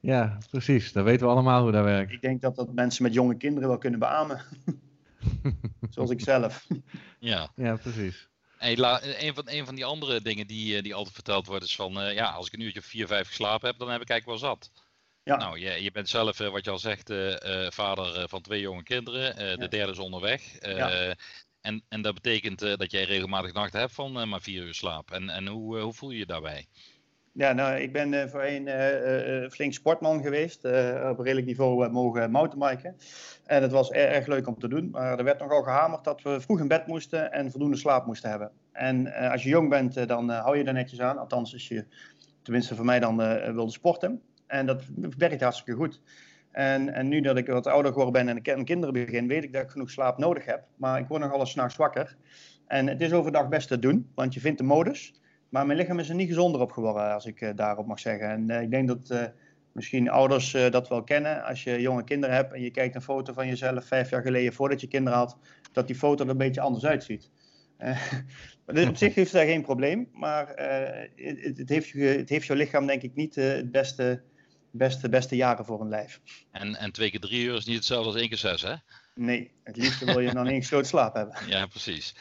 [0.00, 0.92] ja, precies.
[0.92, 2.12] Dan weten we allemaal hoe dat werkt.
[2.12, 4.40] Ik denk dat dat mensen met jonge kinderen wel kunnen beamen.
[5.90, 6.66] Zoals ik zelf.
[7.18, 8.28] Ja, ja precies.
[8.56, 11.76] Hey, la, een, van, een van die andere dingen die, die altijd verteld wordt is
[11.76, 14.40] van, ja, als ik een uurtje of vier, vijf geslapen heb, dan heb ik eigenlijk
[14.40, 14.70] wel zat.
[15.22, 15.36] Ja.
[15.36, 17.12] Nou, je, je bent zelf, wat je al zegt,
[17.74, 19.58] vader van twee jonge kinderen.
[19.58, 20.42] de derde is onderweg.
[20.60, 21.14] Ja
[21.60, 25.10] En, en dat betekent dat jij regelmatig nachten hebt van maar vier uur slaap.
[25.10, 26.66] En, en hoe, hoe voel je je daarbij?
[27.32, 28.68] Ja, nou, ik ben voorheen
[29.50, 30.64] flink sportman geweest.
[31.10, 32.96] op redelijk niveau mogen mountainbiken.
[33.46, 34.90] En het was erg leuk om te doen.
[34.90, 38.30] Maar er werd nogal gehamerd dat we vroeg in bed moesten en voldoende slaap moesten
[38.30, 38.50] hebben.
[38.72, 41.18] En als je jong bent, dan hou je daar netjes aan.
[41.18, 41.84] Althans, als je,
[42.42, 43.16] tenminste voor mij dan,
[43.54, 44.22] wilde sporten.
[44.46, 44.82] En dat
[45.16, 46.00] werkt hartstikke goed.
[46.58, 49.52] En, en nu dat ik wat ouder geworden ben en ik kinderen begin, weet ik
[49.52, 50.64] dat ik genoeg slaap nodig heb.
[50.76, 52.16] Maar ik word nog alles s'nachts wakker.
[52.66, 55.20] En het is overdag best te doen, want je vindt de modus.
[55.48, 58.28] Maar mijn lichaam is er niet gezonder op geworden, als ik uh, daarop mag zeggen.
[58.28, 59.22] En uh, ik denk dat uh,
[59.72, 61.44] misschien ouders dat wel kennen.
[61.44, 64.52] Als je jonge kinderen hebt en je kijkt een foto van jezelf vijf jaar geleden
[64.52, 65.38] voordat je kinderen had,
[65.72, 67.30] dat die foto er een beetje anders uitziet.
[68.66, 70.48] dus op zich heeft daar geen probleem, maar
[71.16, 74.22] het, het, heeft het heeft jouw lichaam denk ik niet het beste,
[74.78, 76.20] beste, beste jaren voor een lijf.
[76.50, 78.74] En, en twee keer drie uur is niet hetzelfde als één keer zes, hè?
[79.14, 81.36] Nee, het liefst wil je dan één groot slaap hebben.
[81.46, 82.14] Ja, precies.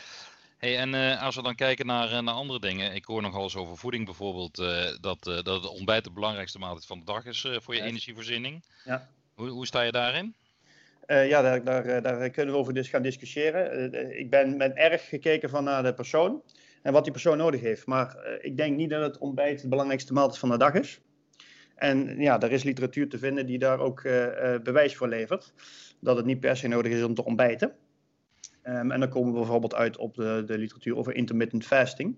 [0.58, 2.96] Hey, en uh, als we dan kijken naar, uh, naar andere dingen.
[2.96, 4.60] Ik hoor nogal eens over voeding bijvoorbeeld.
[4.60, 8.64] Uh, dat, dat het ontbijt de belangrijkste maaltijd van de dag is voor je energievoorziening.
[8.86, 9.10] Ja.
[9.34, 10.36] Hoe, hoe sta je daarin?
[11.08, 13.94] ja, daar, daar, daar, kunnen we over dus gaan discussiëren.
[14.20, 16.42] ik ben, ben erg gekeken van naar de persoon
[16.82, 17.86] en wat die persoon nodig heeft.
[17.86, 21.00] Maar ik denk niet dat het ontbijt de belangrijkste maaltijd van de dag is.
[21.78, 24.02] En ja, er is literatuur te vinden die daar ook
[24.64, 25.54] bewijs voor levert.
[26.00, 27.76] Dat het niet per se nodig is om te ontbijten.
[28.64, 32.18] Um, en dan komen we bijvoorbeeld uit op de, de literatuur over intermittent fasting.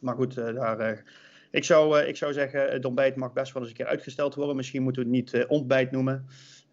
[0.00, 1.04] Maar goed, uh, daar,
[1.50, 4.56] ik, zou, ik zou zeggen, het ontbijt mag best wel eens een keer uitgesteld worden.
[4.56, 6.26] Misschien moeten we het niet ontbijt noemen.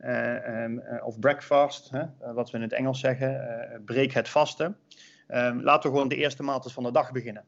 [0.06, 3.82] Um, of breakfast, hè, wat we in het Engels zeggen.
[3.86, 4.78] breek het vasten.
[5.28, 7.46] Um, laten we gewoon de eerste maaltijd van de dag beginnen.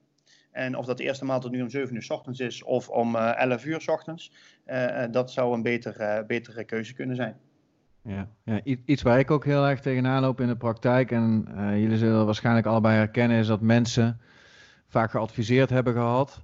[0.56, 3.16] En of dat de eerste maaltijd nu om 7 uur s ochtends is of om
[3.16, 4.32] 11 uur s ochtends,
[5.12, 7.38] dat zou een beter, betere keuze kunnen zijn.
[8.02, 11.48] Ja, ja, iets waar ik ook heel erg tegenaan loop in de praktijk, en
[11.80, 14.20] jullie zullen waarschijnlijk allebei herkennen, is dat mensen
[14.88, 16.42] vaak geadviseerd hebben gehad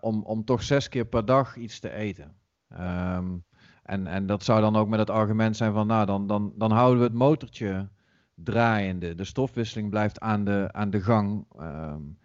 [0.00, 2.34] om, om toch zes keer per dag iets te eten.
[2.80, 3.44] Um,
[3.84, 6.70] en, en dat zou dan ook met het argument zijn van, nou, dan, dan, dan
[6.70, 7.88] houden we het motortje
[8.34, 9.14] draaiende.
[9.14, 11.46] De stofwisseling blijft aan de, aan de gang.
[11.60, 12.18] Um,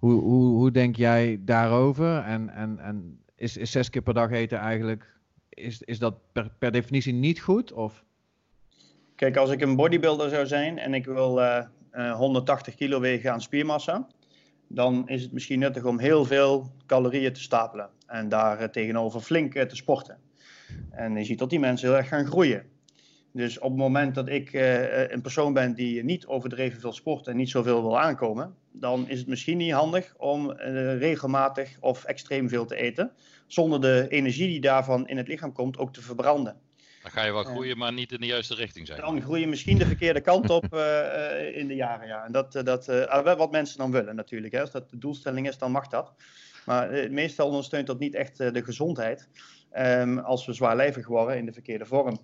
[0.00, 2.18] hoe, hoe, hoe denk jij daarover?
[2.18, 5.18] En, en, en is, is zes keer per dag eten eigenlijk
[5.60, 6.14] is, is dat
[6.58, 7.72] per, definitie niet goed?
[7.72, 8.04] Of?
[9.14, 13.32] Kijk, als ik een bodybuilder zou zijn en ik wil uh, uh, 180 kilo wegen
[13.32, 14.06] aan spiermassa,
[14.66, 19.20] dan is het misschien nuttig om heel veel calorieën te stapelen en daar uh, tegenover
[19.20, 20.18] flink te sporten.
[20.90, 22.64] En je ziet dat die mensen heel erg gaan groeien.
[23.32, 27.26] Dus op het moment dat ik uh, een persoon ben die niet overdreven veel sport
[27.26, 32.04] en niet zoveel wil aankomen, dan is het misschien niet handig om uh, regelmatig of
[32.04, 33.12] extreem veel te eten,
[33.46, 36.56] zonder de energie die daarvan in het lichaam komt ook te verbranden.
[37.02, 39.00] Dan ga je wel groeien, maar niet in de juiste richting zijn.
[39.00, 42.24] Dan groei je misschien de verkeerde kant op uh, in de jaren, ja.
[42.24, 42.86] En dat, dat
[43.36, 44.52] wat mensen dan willen natuurlijk.
[44.52, 44.60] Hè.
[44.60, 46.12] Als dat de doelstelling is, dan mag dat.
[46.66, 49.28] Maar meestal ondersteunt dat niet echt de gezondheid.
[49.78, 52.20] Um, als we zwaarlijvig worden in de verkeerde vorm.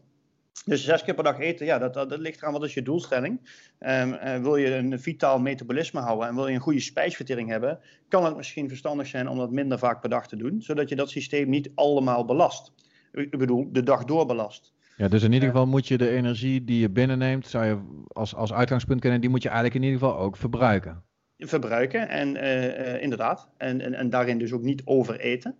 [0.65, 3.41] Dus zes keer per dag eten, ja, dat, dat, ligt eraan wat is je doelstelling.
[3.81, 8.25] Um, wil je een vitaal metabolisme houden en wil je een goede spijsvertering hebben, kan
[8.25, 11.11] het misschien verstandig zijn om dat minder vaak per dag te doen, zodat je dat
[11.11, 12.73] systeem niet allemaal belast.
[13.13, 14.75] Ik bedoel, de dag door belast.
[14.97, 18.35] Ja, dus in ieder geval moet je de energie die je binnenneemt, zou je als,
[18.35, 21.03] als uitgangspunt kennen, die moet je eigenlijk in ieder geval ook verbruiken.
[21.39, 23.49] Verbruiken, en uh, inderdaad.
[23.57, 25.57] En, en, en daarin dus ook niet overeten.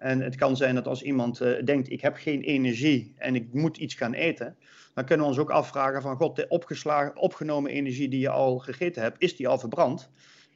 [0.00, 3.52] En het kan zijn dat als iemand uh, denkt, ik heb geen energie en ik
[3.52, 4.56] moet iets gaan eten,
[4.94, 8.58] dan kunnen we ons ook afvragen van, god, de opgeslagen, opgenomen energie die je al
[8.58, 10.10] gegeten hebt, is die al verbrand?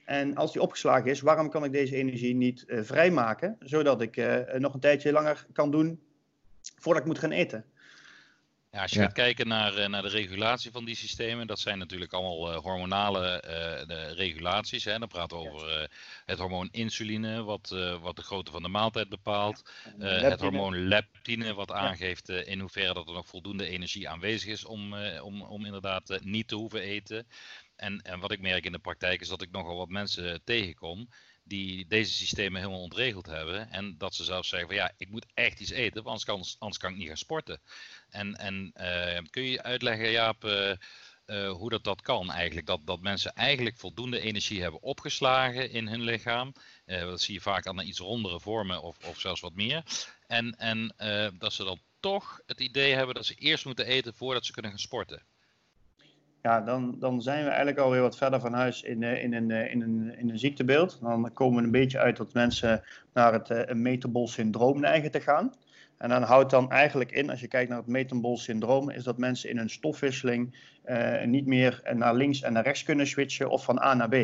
[0.04, 4.16] En als die opgeslagen is, waarom kan ik deze energie niet uh, vrijmaken, zodat ik
[4.16, 6.00] uh, nog een tijdje langer kan doen
[6.78, 7.64] voordat ik moet gaan eten?
[8.74, 11.78] Ja, als je gaat kijken naar, eh, naar de regulatie van die systemen, dat zijn
[11.78, 13.50] natuurlijk allemaal uh, hormonale uh,
[13.88, 14.84] de regulaties.
[14.84, 14.98] Hè.
[14.98, 15.86] Dan praten we over uh,
[16.26, 17.68] het hormoon insuline, wat,
[18.00, 19.70] wat de grootte van de maaltijd bepaalt.
[19.98, 24.94] het hormoon leptine, wat aangeeft in hoeverre dat er nog voldoende energie aanwezig is om,
[25.22, 27.26] om, om inderdaad niet te hoeven eten.
[27.76, 31.08] En, en wat ik merk in de praktijk is dat ik nogal wat mensen tegenkom
[31.44, 33.70] die deze systemen helemaal ontregeld hebben.
[33.70, 36.58] En dat ze zelfs zeggen van ja, ik moet echt iets eten, want anders kan,
[36.58, 37.60] anders kan ik niet gaan sporten.
[38.08, 40.72] En, en uh, kun je uitleggen, Jaap, uh,
[41.26, 42.66] uh, hoe dat, dat kan eigenlijk?
[42.66, 46.52] Dat, dat mensen eigenlijk voldoende energie hebben opgeslagen in hun lichaam.
[46.86, 49.82] dat zie je vaak aan iets rondere vormen of, of zelfs wat meer.
[50.26, 50.94] En, en
[51.38, 54.70] dat ze dan toch het idee hebben dat ze eerst moeten eten voordat ze kunnen
[54.70, 55.26] gaan sporten.
[56.44, 59.82] Ja, dan, dan zijn we eigenlijk alweer wat verder van huis in, in, een, in,
[59.82, 60.98] een, in een ziektebeeld.
[61.00, 65.52] Dan komen we een beetje uit dat mensen naar het metabol syndroom neigen te gaan.
[65.98, 69.18] En dan houdt dan eigenlijk in, als je kijkt naar het metabol syndroom, is dat
[69.18, 73.64] mensen in hun stofwisseling uh, niet meer naar links en naar rechts kunnen switchen of
[73.64, 74.16] van A naar B.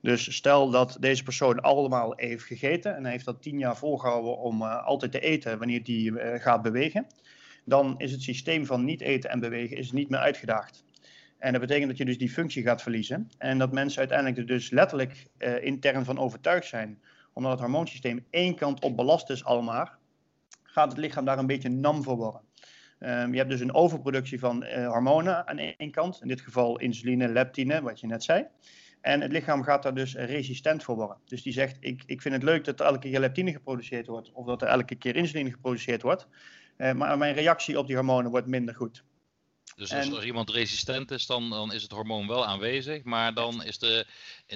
[0.00, 4.62] Dus stel dat deze persoon allemaal heeft gegeten en heeft dat tien jaar volgehouden om
[4.62, 7.06] uh, altijd te eten wanneer uh, gaat bewegen,
[7.64, 10.84] dan is het systeem van niet eten en bewegen is niet meer uitgedaagd.
[11.38, 14.46] En dat betekent dat je dus die functie gaat verliezen en dat mensen uiteindelijk er
[14.46, 15.26] dus letterlijk
[15.60, 17.00] intern van overtuigd zijn,
[17.32, 19.90] omdat het hormoonsysteem één kant op belast is allemaal,
[20.62, 22.40] gaat het lichaam daar een beetje nam voor worden.
[23.00, 26.78] Um, je hebt dus een overproductie van uh, hormonen aan één kant, in dit geval
[26.78, 28.46] insuline, leptine, wat je net zei.
[29.00, 31.16] En het lichaam gaat daar dus resistent voor worden.
[31.24, 34.32] Dus die zegt, ik, ik vind het leuk dat er elke keer leptine geproduceerd wordt,
[34.32, 36.28] of dat er elke keer insuline geproduceerd wordt.
[36.78, 39.04] Uh, maar mijn reactie op die hormonen wordt minder goed.
[39.74, 43.78] Dus als iemand resistent is, dan, dan is het hormoon wel aanwezig, maar dan is,
[43.78, 44.06] de,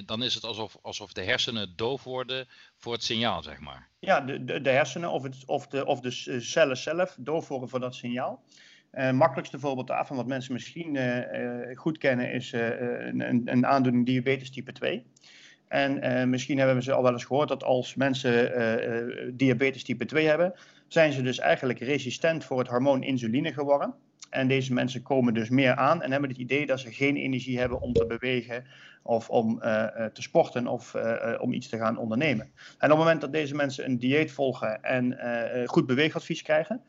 [0.05, 3.87] dan is het alsof, alsof de hersenen doof worden voor het signaal, zeg maar.
[3.99, 7.69] Ja, de, de, de hersenen of, het, of, de, of de cellen zelf doof worden
[7.69, 8.43] voor dat signaal.
[8.93, 14.51] Uh, makkelijkste voorbeeld daarvan, wat mensen misschien uh, goed kennen, is een, een, aandoening diabetes
[14.51, 15.05] type 2.
[15.67, 20.53] En misschien hebben ze al wel eens gehoord dat als mensen diabetes type 2 hebben,
[20.87, 23.95] zijn ze dus eigenlijk resistent voor het hormoon insuline geworden.
[24.31, 27.59] En deze mensen komen dus meer aan en hebben het idee dat ze geen energie
[27.59, 28.63] hebben om te bewegen
[29.03, 32.45] of om uh, te sporten of uh, om iets te gaan ondernemen.
[32.45, 35.17] En op het moment dat deze mensen een dieet volgen en
[35.65, 36.81] goed beweegadvies krijgen,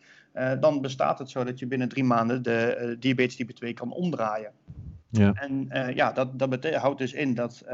[0.60, 4.52] dan bestaat het zo dat je binnen drie maanden de diabetes type 2 kan omdraaien.
[5.10, 5.32] Ja.
[5.32, 7.64] En ja, dat, dat houdt dus in dat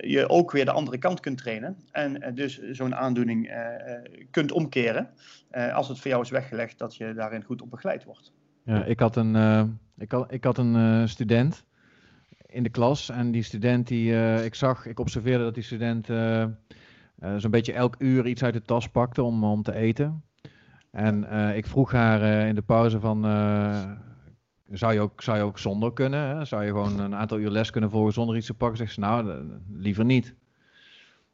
[0.00, 1.76] je ook weer de andere kant kunt trainen.
[1.90, 3.52] En uh, dus zo'n aandoening
[4.30, 5.08] kunt omkeren.
[5.50, 8.32] als het voor jou is weggelegd dat je daarin goed op begeleid wordt.
[8.64, 9.34] Ja, ik had een,
[9.98, 11.64] ik had, ik had een student
[12.46, 13.10] in de klas.
[13.10, 16.06] En die student, die, ik zag, ik observeerde dat die student
[17.36, 20.22] zo'n beetje elk uur iets uit de tas pakte om, om te eten.
[20.90, 23.24] En ik vroeg haar in de pauze van
[24.70, 26.20] zou je ook, zou je ook zonder kunnen?
[26.20, 26.44] Hè?
[26.44, 28.78] Zou je gewoon een aantal uur les kunnen volgen zonder iets te pakken?
[28.78, 30.34] Zeg ze, nou, liever niet.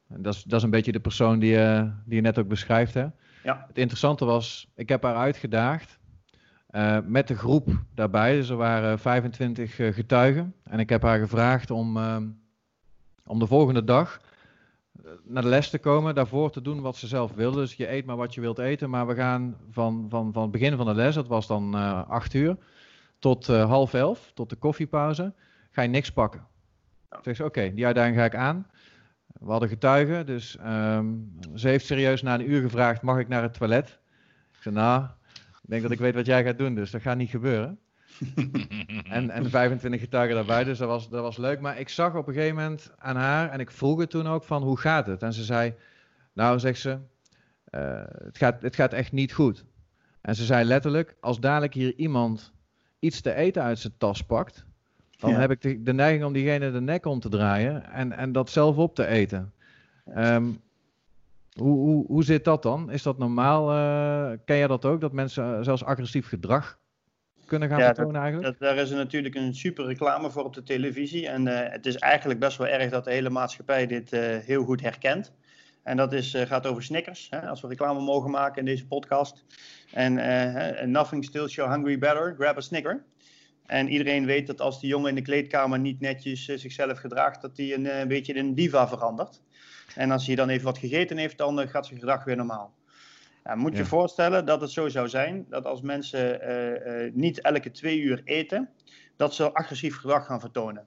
[0.09, 2.95] Dat is, dat is een beetje de persoon die, uh, die je net ook beschrijft.
[2.95, 3.07] Hè?
[3.45, 3.64] Ja.
[3.66, 5.99] Het interessante was, ik heb haar uitgedaagd
[6.71, 8.35] uh, met de groep daarbij.
[8.37, 10.55] Dus er waren 25 uh, getuigen.
[10.62, 11.99] En ik heb haar gevraagd om,
[13.27, 14.21] om de volgende dag
[15.25, 17.61] naar de les te komen, daarvoor te doen wat ze zelf wilde.
[17.61, 18.90] Dus je eet maar wat je wilt eten.
[18.90, 22.35] Maar we gaan van, van, van het begin van de les, dat was dan 8
[22.35, 22.57] uur
[23.23, 25.33] tot uh, half elf, tot de koffiepauze,
[25.71, 26.47] ga je niks pakken.
[27.11, 27.19] Ja.
[27.23, 28.67] Zeg ze, oké, die uitdaging ga ik aan.
[29.27, 33.43] We hadden getuigen, dus um, ze heeft serieus na een uur gevraagd, mag ik naar
[33.43, 33.99] het toilet?
[34.53, 35.05] Ik zei, nou,
[35.35, 37.79] ik denk dat ik weet wat jij gaat doen, dus dat gaat niet gebeuren.
[39.17, 41.61] en, en 25 getuigen daarbij, dus dat was, dat was leuk.
[41.61, 44.45] Maar ik zag op een gegeven moment aan haar, en ik vroeg het toen ook
[44.45, 45.23] van, hoe gaat het?
[45.23, 45.75] En ze zei,
[46.33, 46.99] nou, zegt ze,
[47.71, 49.65] uh, het, gaat, het gaat echt niet goed.
[50.21, 52.53] En ze zei letterlijk, als dadelijk hier iemand
[53.03, 54.65] iets te eten uit zijn tas pakt,
[55.19, 58.33] dan heb ik de, de, neiging om diegene de nek om te draaien en, en
[58.33, 59.53] dat zelf op te eten.
[60.17, 60.61] Um,
[61.53, 62.91] hoe, hoe, hoe zit dat dan?
[62.91, 63.73] Is dat normaal?
[63.73, 65.01] Uh, ken jij dat ook?
[65.01, 66.79] Dat mensen zelfs agressief gedrag
[67.47, 68.59] kunnen gaan ja, vertonen eigenlijk?
[68.59, 71.29] Dat, daar is er natuurlijk een super reclame voor op de televisie.
[71.29, 74.65] En uh, het is eigenlijk best wel erg dat de hele maatschappij dit uh, heel
[74.65, 75.33] goed herkent.
[75.83, 78.87] En dat is, uh, gaat over Snickers, hè, als we reclame mogen maken in deze
[78.87, 79.45] podcast.
[79.92, 83.05] En uh, nothing still show hungry better, grab a Snicker.
[83.66, 87.42] En iedereen weet dat als die jongen in de kleedkamer niet netjes uh, zichzelf gedraagt,
[87.42, 89.40] dat hij een, een, beetje in een diva verandert.
[89.95, 92.75] En als hij dan even wat gegeten heeft, dan gaat zijn gedrag weer normaal.
[93.45, 96.40] Nou, moet je je voorstellen dat het zo zou zijn dat als mensen
[97.14, 98.68] niet elke twee uur eten,
[99.16, 100.87] dat ze agressief gedrag gaan vertonen.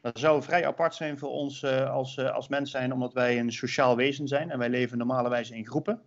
[0.00, 3.38] Dat zou vrij apart zijn voor ons uh, als, uh, als mens zijn, omdat wij
[3.38, 6.00] een sociaal wezen zijn en wij leven normalerwijs in groepen.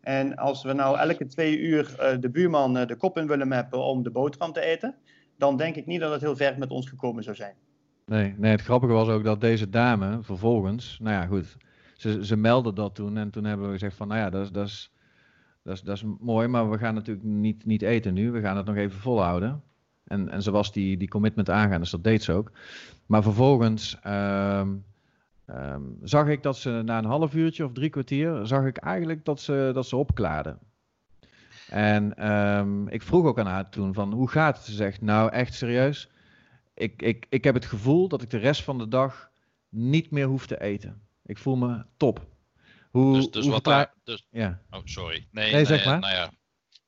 [0.00, 3.84] En als we nou elke twee uur uh, de buurman de kop in willen mappen
[3.84, 4.94] om de boterham te eten,
[5.38, 7.54] dan denk ik niet dat het heel ver met ons gekomen zou zijn.
[8.06, 11.56] Nee, nee het grappige was ook dat deze dame vervolgens, nou ja goed,
[11.96, 14.50] ze, ze meldde dat toen en toen hebben we gezegd van, nou ja, dat is,
[14.50, 14.92] dat is,
[15.62, 18.56] dat is, dat is mooi, maar we gaan natuurlijk niet, niet eten nu, we gaan
[18.56, 19.62] het nog even volhouden.
[20.04, 22.52] En, en ze was die, die commitment aangaan, dus dat deed ze ook.
[23.10, 24.84] Maar vervolgens um,
[25.46, 29.24] um, zag ik dat ze na een half uurtje of drie kwartier, zag ik eigenlijk
[29.24, 30.58] dat ze, dat ze opklaarde.
[31.68, 34.66] En um, ik vroeg ook aan haar toen van, hoe gaat het?
[34.66, 36.10] Ze zegt, nou echt serieus,
[36.74, 39.30] ik, ik, ik heb het gevoel dat ik de rest van de dag
[39.68, 41.02] niet meer hoef te eten.
[41.24, 42.26] Ik voel me top.
[42.90, 44.60] Hoe, dus, dus hoe wat daar, dus, ja.
[44.70, 45.26] Oh, sorry.
[45.30, 45.98] Nee, nee, zeg maar.
[45.98, 46.30] Nou ja,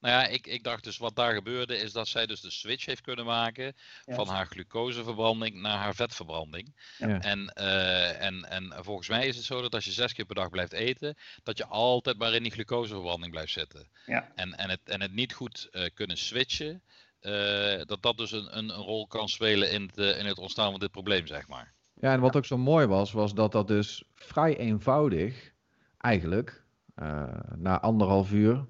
[0.03, 2.87] Nou ja, ik, ik dacht dus wat daar gebeurde is dat zij dus de switch
[2.87, 4.15] heeft kunnen maken Ja.
[4.15, 6.75] van haar glucoseverbranding naar haar vetverbranding.
[6.99, 7.21] Ja.
[7.21, 10.35] En, eh, en, en volgens mij is het zo dat als je zes keer per
[10.35, 13.89] dag blijft eten, dat je altijd maar in die glucoseverbranding blijft zitten.
[14.07, 14.33] Ja.
[14.35, 16.83] En, en, het, en het niet goed eh, kunnen switchen,
[17.21, 20.71] eh, dat dat dus een, een, een rol kan spelen in het, in het ontstaan
[20.71, 21.73] van dit probleem, zeg maar.
[22.01, 25.53] Ja, en wat ook zo mooi was, was dat dat dus vrij eenvoudig,
[25.99, 28.67] eigenlijk, eh, na anderhalf uur,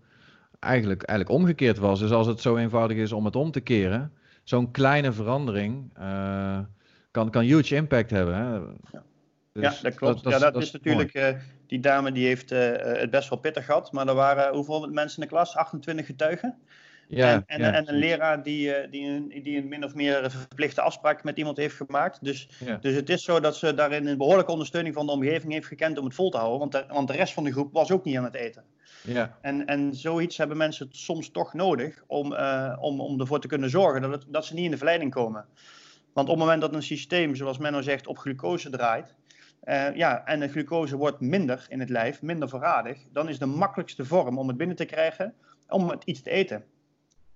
[0.62, 2.00] eigenlijk, eigenlijk omgekeerd was.
[2.00, 4.12] Dus als het zo eenvoudig is om het om te keren,
[4.44, 6.58] zo'n kleine verandering eh,
[7.10, 8.34] kan, kan huge impact hebben.
[8.36, 8.60] Hè?
[9.52, 10.28] Dus ja, dat klopt.
[10.28, 11.28] ja, dat, is, natuurlijk, eh,
[11.66, 12.70] die dame die heeft eh,
[13.00, 15.56] het best wel pittig gehad, maar er waren hoeveel mensen in de klas?
[15.56, 16.58] 28 getuigen.
[17.08, 20.30] Ja, en, en, ja, en een leraar die, die, een, die een min of meer
[20.30, 22.24] verplichte afspraak met iemand heeft gemaakt.
[22.24, 22.76] Dus, Ja.
[22.76, 25.98] dus het is zo dat ze daarin een behoorlijke ondersteuning van de omgeving heeft gekend
[25.98, 26.58] om het vol te houden.
[26.58, 28.64] Want de, want de rest van de groep was ook niet aan het eten.
[29.02, 33.48] Ja, En, en zoiets hebben mensen soms toch nodig om, eh, om, om ervoor te
[33.48, 35.46] kunnen zorgen dat, het, dat ze niet in de verleiding komen.
[36.12, 39.14] Want op het moment dat een systeem, zoals Menno zegt, op glucose draait,
[39.60, 43.46] eh, ja, en de glucose wordt minder in het lijf, minder verradig, dan is de
[43.46, 45.34] makkelijkste vorm om het binnen te krijgen,
[45.68, 46.64] om het iets te eten.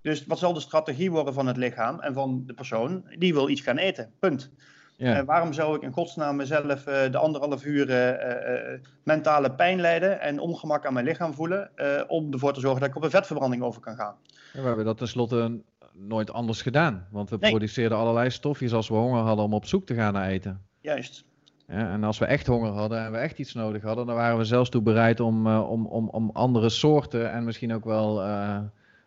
[0.01, 3.05] Dus wat zal de strategie worden van het lichaam en van de persoon?
[3.19, 4.51] Die wil iets gaan eten, punt.
[4.97, 5.17] Ja.
[5.17, 10.21] Eh, waarom zou ik in godsnaam mezelf eh, de anderhalf uur eh, mentale pijn lijden
[10.21, 11.71] en ongemak aan mijn lichaam voelen,
[12.09, 14.15] om ervoor te zorgen dat ik op een vetverbranding over kan gaan?
[14.53, 15.61] Ja, we hebben dat tenslotte
[15.93, 17.07] nooit anders gedaan.
[17.11, 17.51] Want we Nee.
[17.51, 20.63] produceerden allerlei stofjes als we honger hadden om op zoek te gaan naar eten.
[20.81, 21.25] Juist.
[21.69, 24.39] Ja, en als we echt honger hadden en we echt iets nodig hadden, dan waren
[24.39, 28.23] we zelfs toe bereid om, om, om, om andere soorten en misschien ook wel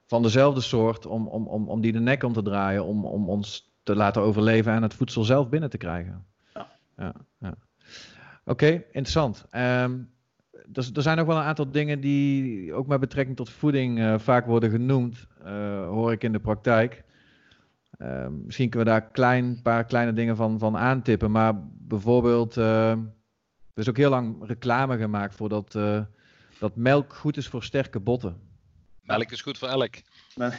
[0.05, 3.29] van dezelfde soort, om, om, om, om die de nek om te draaien, om, om
[3.29, 6.25] ons te laten overleven en het voedsel zelf binnen te krijgen.
[6.53, 6.67] Ja.
[6.97, 7.55] ja, ja.
[8.45, 9.45] Oké, interessant.
[9.49, 9.99] Ehm,
[10.51, 14.19] er, er zijn nog wel een aantal dingen die ook met betrekking tot voeding eh,
[14.19, 17.03] vaak worden genoemd, eh, hoor ik in de praktijk.
[17.97, 21.31] Ehm, misschien kunnen we daar een klein, paar kleine dingen van, van aantippen.
[21.31, 23.07] Maar bijvoorbeeld, eh, er
[23.73, 26.01] is ook heel lang reclame gemaakt voor dat, eh,
[26.59, 28.41] dat melk goed is voor sterke botten.
[29.01, 29.95] Melk is goed voor elk.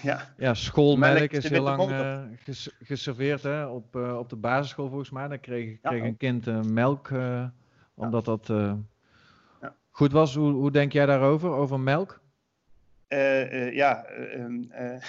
[0.02, 0.28] Ja.
[0.36, 4.88] Ja, schoolmelk Melk is heel lang eh, ges- geserveerd hè, op, eh, op de basisschool
[4.88, 5.28] volgens mij.
[5.28, 7.10] Dan kreeg, Ja, kreeg een kind eh, melk,
[7.94, 9.74] omdat dat Ja.
[9.90, 10.34] goed was.
[10.34, 12.20] Hoe, hoe denk jij daarover, over melk?
[13.08, 15.02] Ja, eh, ehm, eh,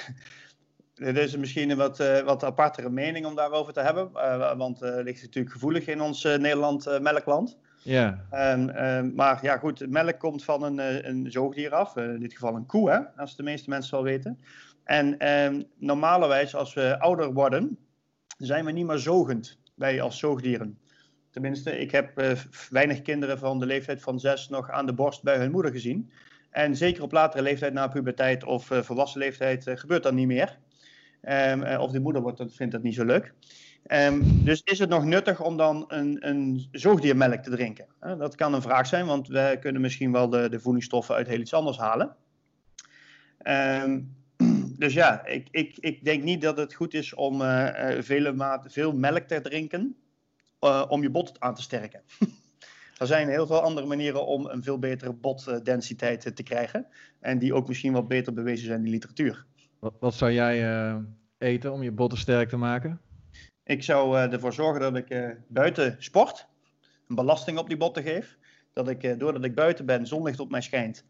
[0.95, 4.11] het is misschien een wat, wat apartere mening om daarover te hebben.
[4.57, 7.57] want het ligt natuurlijk gevoelig in ons Nederland melkland.
[7.83, 11.95] Ja, ehm, maar ja, goed, melk komt van een, eh, een zoogdier af.
[11.95, 14.39] eh, in dit geval een koe, hè, als de meeste mensen wel weten.
[14.83, 17.77] En ehm normalerwijs, als we ouder worden,
[18.37, 20.79] zijn we niet meer zogend, wij als zoogdieren.
[21.29, 22.31] Tenminste, ik heb eh,
[22.69, 26.11] weinig kinderen van de leeftijd van zes nog aan de borst bij hun moeder gezien.
[26.49, 30.59] En zeker op latere leeftijd, na puberteit of volwassen leeftijd, gebeurt dat niet meer.
[31.21, 33.33] Ehm, eh, of de moeder wordt, vindt dat niet zo leuk.
[33.83, 37.85] Ehm, dus is het nog nuttig om dan een, een zoogdiermelk te drinken?
[37.99, 41.39] Dat kan een vraag zijn, want wij kunnen misschien wel de, de voedingsstoffen uit heel
[41.39, 42.15] iets anders halen.
[43.37, 44.01] Ehm,
[44.83, 48.59] dus ja, ik, ik, ik denk niet dat het goed is om eh, eh, vele
[48.67, 49.95] veel melk te drinken
[50.59, 52.01] eh, om je bot aan te sterken.
[52.97, 56.87] er zijn heel veel andere manieren om een veel betere botdensiteit te krijgen.
[57.19, 59.45] En die ook misschien wat beter bewezen zijn in de literatuur.
[59.79, 61.01] wat, wat zou jij
[61.37, 63.01] eten om je botten sterk te maken?
[63.63, 66.47] Ik zou eh, ervoor zorgen dat ik eh, buiten sport
[67.07, 68.37] een belasting op die botten geef.
[68.73, 71.05] Dat ik, eh, doordat ik buiten ben, zonlicht op mij schijnt,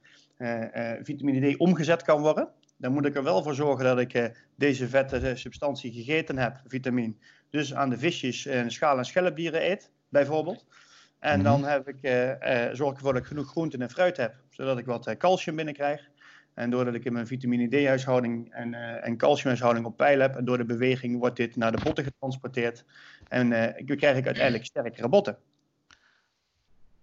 [1.01, 2.49] vitamine D omgezet kan worden.
[2.77, 7.13] Dan moet ik er wel voor zorgen dat ik deze vette substantie gegeten heb, vitamine.
[7.49, 10.65] Dus aan de visjes en schaal- en schelpdieren eet, bijvoorbeeld.
[11.19, 11.43] En Mhm.
[11.43, 11.97] dan heb ik,
[12.75, 16.09] zorg ik ervoor dat ik genoeg groenten en fruit heb, zodat ik wat calcium binnenkrijg.
[16.53, 20.45] En doordat ik in mijn vitamine D-huishouding en, eh, en calciumhuishouding op peil heb, en
[20.45, 22.85] door de beweging wordt dit naar de botten getransporteerd.
[23.27, 25.37] En eh, dan krijg ik uiteindelijk sterkere botten.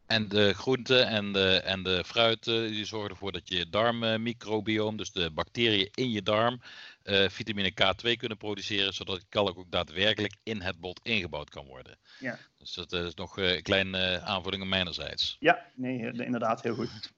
[0.08, 5.12] En de groenten en de, en de fruiten die zorgen ervoor dat je darmmicrobioom, dus
[5.12, 6.60] de bacteriën in je darm,
[7.02, 11.98] eh, vitamine K2 kunnen produceren, zodat kalk ook daadwerkelijk in het bot ingebouwd kan worden.
[12.18, 12.38] Ja.
[12.58, 15.36] Dus dat is nog een kleine eh, aanvulling op mijnerzijds.
[15.40, 17.12] Ja, nee, inderdaad, heel goed.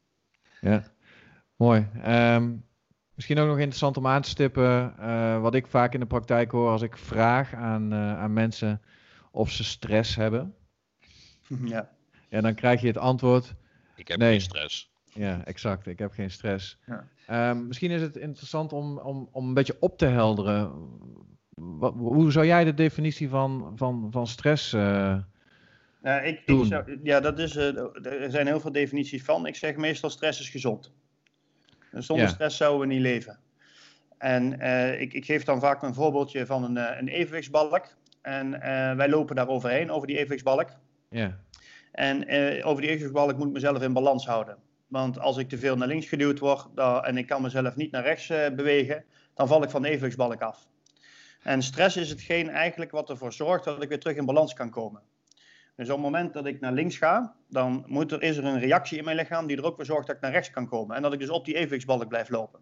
[0.61, 0.93] Ja,
[1.61, 1.87] mooi.
[2.03, 2.53] Ehm,
[3.15, 6.51] misschien ook nog interessant om aan te stippen, eh, wat ik vaak in de praktijk
[6.51, 8.81] hoor als ik vraag aan, eh, aan mensen
[9.31, 10.55] of ze stress hebben.
[11.65, 11.91] ja.
[12.29, 13.55] Ja, dan krijg je het antwoord,
[13.97, 14.31] Ik heb Nee.
[14.31, 14.93] geen stress.
[15.05, 16.79] ja, exact, ik heb geen stress.
[16.87, 17.09] Ja.
[17.27, 20.73] Ehm, misschien is het interessant om, om, om een beetje op te helderen.
[21.55, 24.73] Wat, hoe zou jij de definitie van, van, van stress...
[24.73, 25.17] eh,
[26.03, 29.47] Nou, ik, zou, ja, dat is, er zijn heel veel definities van.
[29.47, 30.93] Ik zeg meestal stress is gezond.
[31.91, 32.33] En zonder Ja.
[32.33, 33.39] stress zouden we niet leven.
[34.19, 34.61] En
[35.01, 37.87] ik, ik, geef dan vaak een voorbeeldje van een, een evenwichtsbalk.
[38.23, 38.51] En
[38.97, 40.69] wij lopen daar overheen, over die evenwichtsbalk.
[41.09, 41.39] Ja.
[41.93, 42.17] En
[42.65, 44.57] over die evenwichtsbalk moet ik mezelf in balans houden.
[44.87, 46.67] Want als ik te veel naar links geduwd word
[47.05, 48.27] en ik kan mezelf niet naar rechts
[48.57, 50.69] bewegen, dan val ik van de evenwichtsbalk af.
[51.43, 54.71] En stress is hetgeen eigenlijk wat ervoor zorgt dat ik weer terug in balans kan
[54.71, 55.03] komen.
[55.81, 58.59] Dus op het moment dat ik naar links ga, dan moet er, is er een
[58.59, 60.97] reactie in mijn lichaam die er ook voor zorgt dat ik naar rechts kan komen.
[60.97, 62.61] En dat ik dus op die evenwichtsbalk blijf lopen.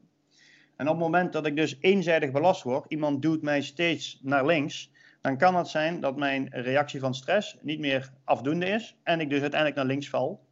[0.76, 4.46] En op het moment dat ik dus eenzijdig belast word, iemand duwt mij steeds naar
[4.46, 4.90] links,
[5.20, 8.96] dan kan het zijn dat mijn reactie van stress niet meer afdoende is.
[9.02, 10.46] En ik dus uiteindelijk naar links val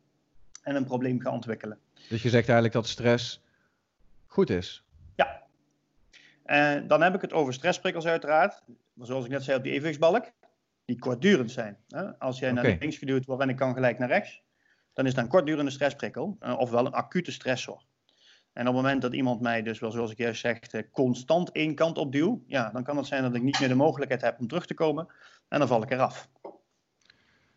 [0.62, 1.79] en een probleem ga ontwikkelen.
[2.09, 3.43] Dus je zegt eigenlijk dat stress
[4.27, 4.85] goed is?
[5.17, 5.43] Ja.
[6.87, 8.62] Dan heb ik het over stressprikkels uiteraard.
[9.01, 10.33] Zoals ik net zei op die evenwichtsbalk
[10.87, 11.78] die kortdurend zijn.
[12.18, 14.43] Als jij naar links geduwd wordt en ik kan gelijk naar rechts,
[14.93, 17.84] dan is dat een kortdurende stressprikkel, uh, ofwel een acute stressor.
[18.53, 21.53] En op het moment dat iemand mij dus, wel zoals ik juist zeg, eh, constant
[21.53, 24.20] één kant op duw, ja, dan kan het zijn dat ik niet meer de mogelijkheid
[24.20, 25.07] heb om terug te komen
[25.49, 26.28] en dan val ik eraf.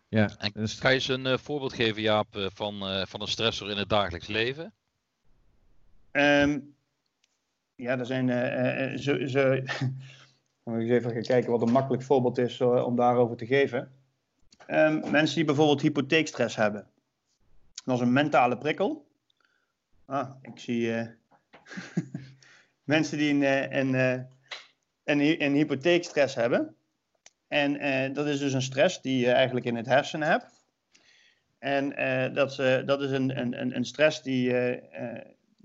[0.07, 0.80] Ja, en dus...
[0.80, 4.27] Ga je eens een uh, voorbeeld geven, Jaap, van, van een stressor in het dagelijks
[4.27, 4.73] leven?
[6.11, 6.75] Um,
[7.75, 9.61] ja, er zijn zo, zo
[10.64, 13.91] Dan eens even gaan kijken wat een makkelijk voorbeeld is uh, om daarover te geven.
[14.68, 16.88] Um, mensen die bijvoorbeeld hypotheekstress hebben.
[17.86, 19.07] Dat is een mentale prikkel.
[20.05, 21.05] Ah, ik zie uh,
[22.84, 24.22] mensen die een, eh,
[25.03, 26.76] een, hypotheekstress hebben.
[27.47, 30.45] En dat is dus een stress die je eigenlijk in het hersenen hebt.
[31.60, 31.89] En
[32.34, 32.55] dat,
[32.86, 34.53] dat is een, een, een stress die,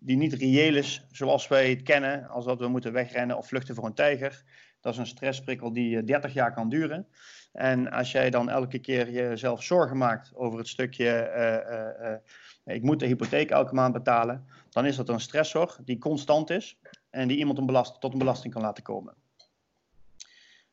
[0.04, 3.74] die niet reëel is zoals wij het kennen, als dat we moeten wegrennen of vluchten
[3.74, 4.42] voor een tijger.
[4.80, 7.06] Dat is een stressprikkel die 30 jaar kan duren.
[7.52, 12.82] En als jij dan elke keer jezelf zorgen maakt over het stukje, uh, uh, ik
[12.82, 16.78] moet de hypotheek elke maand betalen, dan is dat een stressor die constant is
[17.10, 19.14] en die iemand tot een belasting kan laten komen.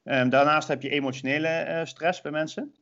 [0.03, 2.75] Um, daarnaast heb je emotionele stress bij mensen.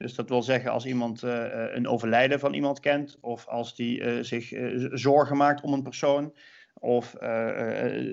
[0.00, 4.52] Dus dat wil zeggen als iemand een overlijden van iemand kent, of als die zich
[4.92, 6.34] zorgen maakt om een persoon,
[6.74, 7.16] of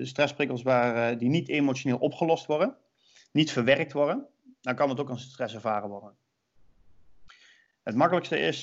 [0.02, 2.76] stressprikkels waar, die niet emotioneel opgelost worden,
[3.32, 4.26] niet verwerkt worden,
[4.60, 6.16] dan kan het ook een stress ervaren worden.
[7.82, 8.58] Het makkelijkste is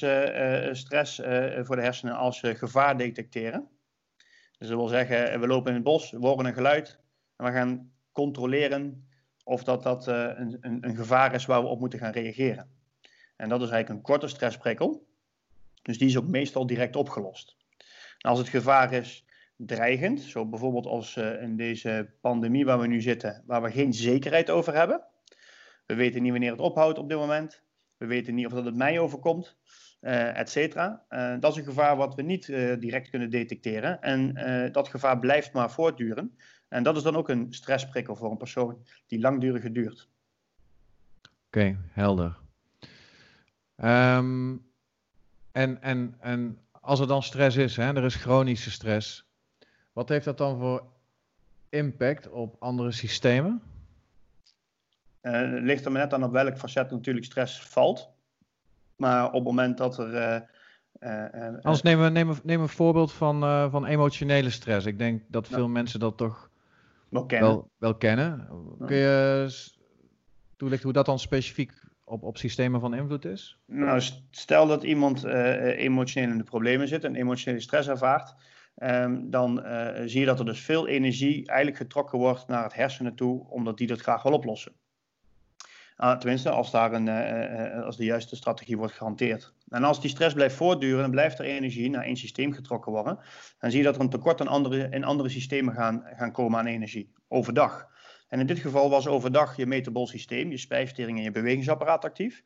[0.80, 1.16] stress
[1.62, 3.68] voor de hersenen als gevaar detecteren.
[4.58, 7.00] Dus dat wil zeggen, we lopen in het bos, we horen een geluid
[7.36, 9.08] en we gaan controleren
[9.44, 12.75] of dat, dat een, een gevaar is waar we op moeten gaan reageren.
[13.36, 15.08] En dat is eigenlijk een korte stressprikkel.
[15.82, 17.56] Dus die is ook meestal direct opgelost.
[18.18, 19.26] En als het gevaar is
[19.56, 20.22] dreigend.
[20.22, 24.50] Zo bijvoorbeeld als uh, in deze pandemie waar we nu zitten, waar we geen zekerheid
[24.50, 25.04] over hebben.
[25.86, 27.64] We weten niet wanneer het ophoudt op dit moment.
[27.98, 29.58] We weten niet of dat het mij overkomt,
[30.02, 31.06] uh, et cetera.
[31.10, 32.46] Uh, dat is een gevaar wat we niet
[32.80, 34.02] direct kunnen detecteren.
[34.02, 34.34] En
[34.72, 36.38] dat gevaar blijft maar voortduren.
[36.68, 40.10] En dat is dan ook een stressprikkel voor een persoon die langdurig duurt.
[41.48, 42.44] Oké, helder.
[43.84, 44.66] Um,
[45.52, 49.30] en, en, en als er dan stress is, hè, er is chronische stress,
[49.94, 50.84] wat heeft dat dan voor
[51.70, 53.62] impact op andere systemen?
[55.22, 58.10] Uh, het ligt er maar net aan op welk facet natuurlijk stress valt.
[58.96, 60.14] Maar op het moment dat er.
[60.14, 60.42] Uh,
[61.00, 63.40] uh, Anders neem, neem, neem een voorbeeld van,
[63.72, 64.86] van emotionele stress.
[64.86, 66.50] Ik denk dat veel mensen dat toch
[67.10, 67.50] wel kennen.
[67.50, 68.48] Wel, wel kennen.
[68.86, 69.48] Kun je
[70.56, 73.60] toelichten hoe dat dan specifiek op, op systemen van invloed is?
[73.66, 74.02] Nou,
[74.32, 78.36] stel dat iemand emotioneel in de problemen zit en emotionele stress ervaart
[78.84, 82.74] Um, dan uh, zie je dat er dus veel energie eigenlijk getrokken wordt naar het
[82.74, 84.72] hersenen toe, omdat die dat graag wil oplossen.
[85.98, 87.10] Uh, tenminste, als, daar een,
[87.84, 89.54] als de juiste strategie wordt gehanteerd.
[89.70, 93.20] En als die stress blijft voortduren, dan blijft er energie naar één systeem getrokken worden.
[93.60, 96.60] Dan zie je dat er een tekort aan andere, in andere systemen gaan, gaan komen
[96.60, 97.88] aan energie, overdag.
[98.28, 102.42] En in dit geval was overdag je metabol systeem, je spijsvertering en je bewegingsapparaat actief.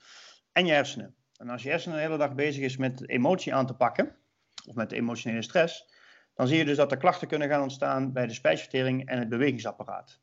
[0.52, 1.16] En je hersenen.
[1.36, 4.16] En als je hersenen de hele dag bezig is met emotie aan te pakken,
[4.68, 5.94] of met emotionele stress,
[6.34, 9.30] dan zie je dus dat er klachten kunnen gaan ontstaan bij de spijsvertering en het
[9.30, 10.20] bewegingsapparaat.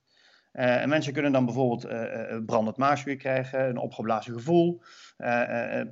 [0.53, 4.83] Uh, en mensen kunnen dan bijvoorbeeld uh, brandend maagzuur krijgen, een opgeblazen gevoel,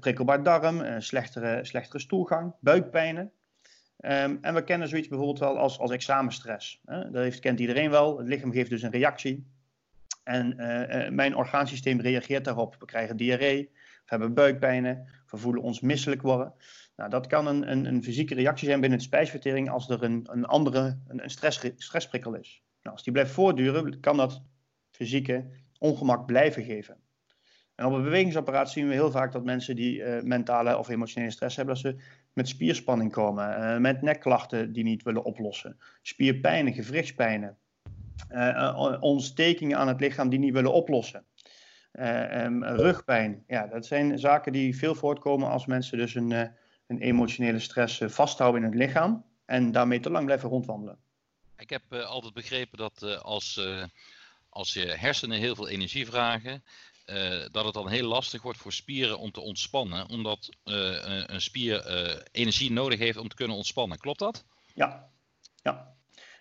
[0.00, 3.32] prikkelbaar darm, slechtere, slechtere stoelgang, buikpijnen.
[3.98, 6.80] Um, en we kennen zoiets bijvoorbeeld wel als, als examenstress.
[6.84, 8.18] dat heeft, kent iedereen wel.
[8.18, 9.46] Het lichaam geeft dus een reactie.
[10.24, 10.56] En
[11.14, 12.76] mijn orgaansysteem reageert daarop.
[12.78, 16.54] We krijgen diarree, we hebben buikpijnen, we voelen ons misselijk worden.
[16.96, 20.26] Nou, dat kan een, een, een, fysieke reactie zijn binnen de spijsvertering als er een,
[20.30, 22.62] een andere een, een stress, stressprikkel is.
[22.82, 24.42] Nou, als die blijft voortduren, kan dat
[24.90, 25.44] fysieke
[25.78, 26.96] ongemak blijven geven.
[27.74, 31.32] En op het bewegingsapparaat zien we heel vaak dat mensen die uh, mentale of emotionele
[31.32, 32.02] stress hebben, dat ze
[32.32, 37.58] met spierspanning komen, met nekklachten die niet willen oplossen, spierpijnen, gewrichtspijnen.
[39.00, 41.26] Ontstekingen aan het lichaam die niet willen oplossen.
[41.92, 46.30] Um, rugpijn, ja, dat zijn zaken die veel voortkomen als mensen dus een,
[46.86, 50.98] een emotionele stress vasthouden in het lichaam en daarmee te lang blijven rondwandelen.
[51.56, 53.60] Ik heb altijd begrepen dat als,
[54.48, 56.64] als je hersenen heel veel energie vragen,
[57.52, 61.86] dat het dan heel lastig wordt voor spieren om te ontspannen, omdat een spier
[62.32, 63.98] energie nodig heeft om te kunnen ontspannen.
[63.98, 64.44] Klopt dat?
[64.74, 65.10] Ja,
[65.62, 65.93] ja.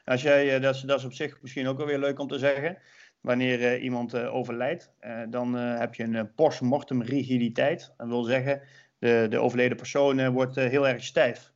[0.06, 2.38] Als jij, dat, is, dat is op zich misschien ook wel weer leuk om te
[2.38, 2.78] zeggen.
[3.22, 4.91] Wanneer iemand overlijdt,
[5.30, 7.93] dan heb je een postmortem rigiditeit.
[7.97, 8.62] Dat wil zeggen,
[8.99, 11.51] de, de overleden persoon wordt heel erg stijf.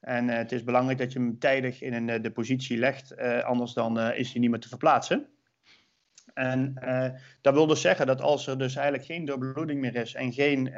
[0.00, 3.98] En het is belangrijk dat je hem tijdig in een, de positie legt, anders dan
[4.12, 5.26] is hij niet meer te verplaatsen.
[6.34, 7.08] En uh,
[7.40, 10.74] dat wil dus zeggen dat als er dus eigenlijk geen doorbloeding meer is en geen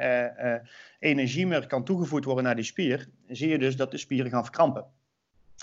[0.99, 4.43] energie meer kan toegevoegd worden naar die spier, zie je dus dat de spieren gaan
[4.43, 4.85] verkrampen.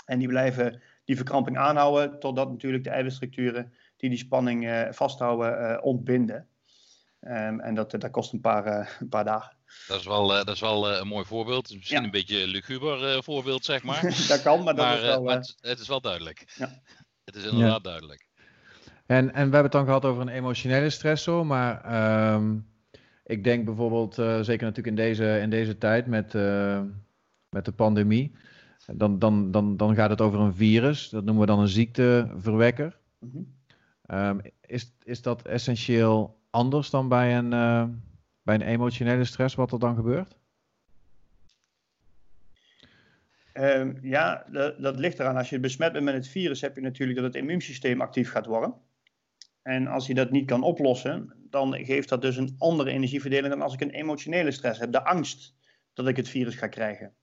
[0.05, 0.81] En die blijven
[1.11, 6.47] die verkramping aanhouden totdat natuurlijk de eiwitstructuren die die spanning vasthouden ontbinden.
[7.21, 9.55] Um, en dat, dat kost een paar, een paar dagen.
[9.87, 11.73] Dat is wel, dat is wel een mooi voorbeeld.
[11.75, 12.03] Misschien ja.
[12.03, 14.01] een beetje een luguber voorbeeld, zeg maar.
[14.27, 15.23] dat kan, maar, dat maar, is wel...
[15.23, 16.53] maar het, het, is wel duidelijk.
[16.55, 16.81] Ja.
[17.23, 17.89] Het is inderdaad ja.
[17.89, 18.27] duidelijk.
[19.05, 22.67] En, en we hebben het dan gehad over een emotionele stressor, maar um,
[23.23, 26.81] ik denk bijvoorbeeld, uh, zeker natuurlijk in deze, in deze tijd met, uh,
[27.49, 28.35] met de pandemie,
[28.85, 32.97] dan, dan, dan, dan gaat het over een virus, dat noemen we dan een ziekteverwekker.
[33.19, 34.19] Mm -hmm.
[34.19, 37.85] um, is, is dat essentieel anders dan bij een, uh,
[38.41, 40.39] bij een emotionele stress, wat er dan gebeurt?
[43.53, 45.37] Um, ja, dat, dat, ligt eraan.
[45.37, 48.45] Als je besmet bent met het virus, heb je natuurlijk dat het immuunsysteem actief gaat
[48.45, 48.73] worden.
[49.61, 53.61] En als je dat niet kan oplossen, dan geeft dat dus een andere energieverdeling dan
[53.61, 54.91] als ik een emotionele stress heb.
[54.91, 55.55] De angst
[55.93, 57.13] dat ik het virus ga krijgen.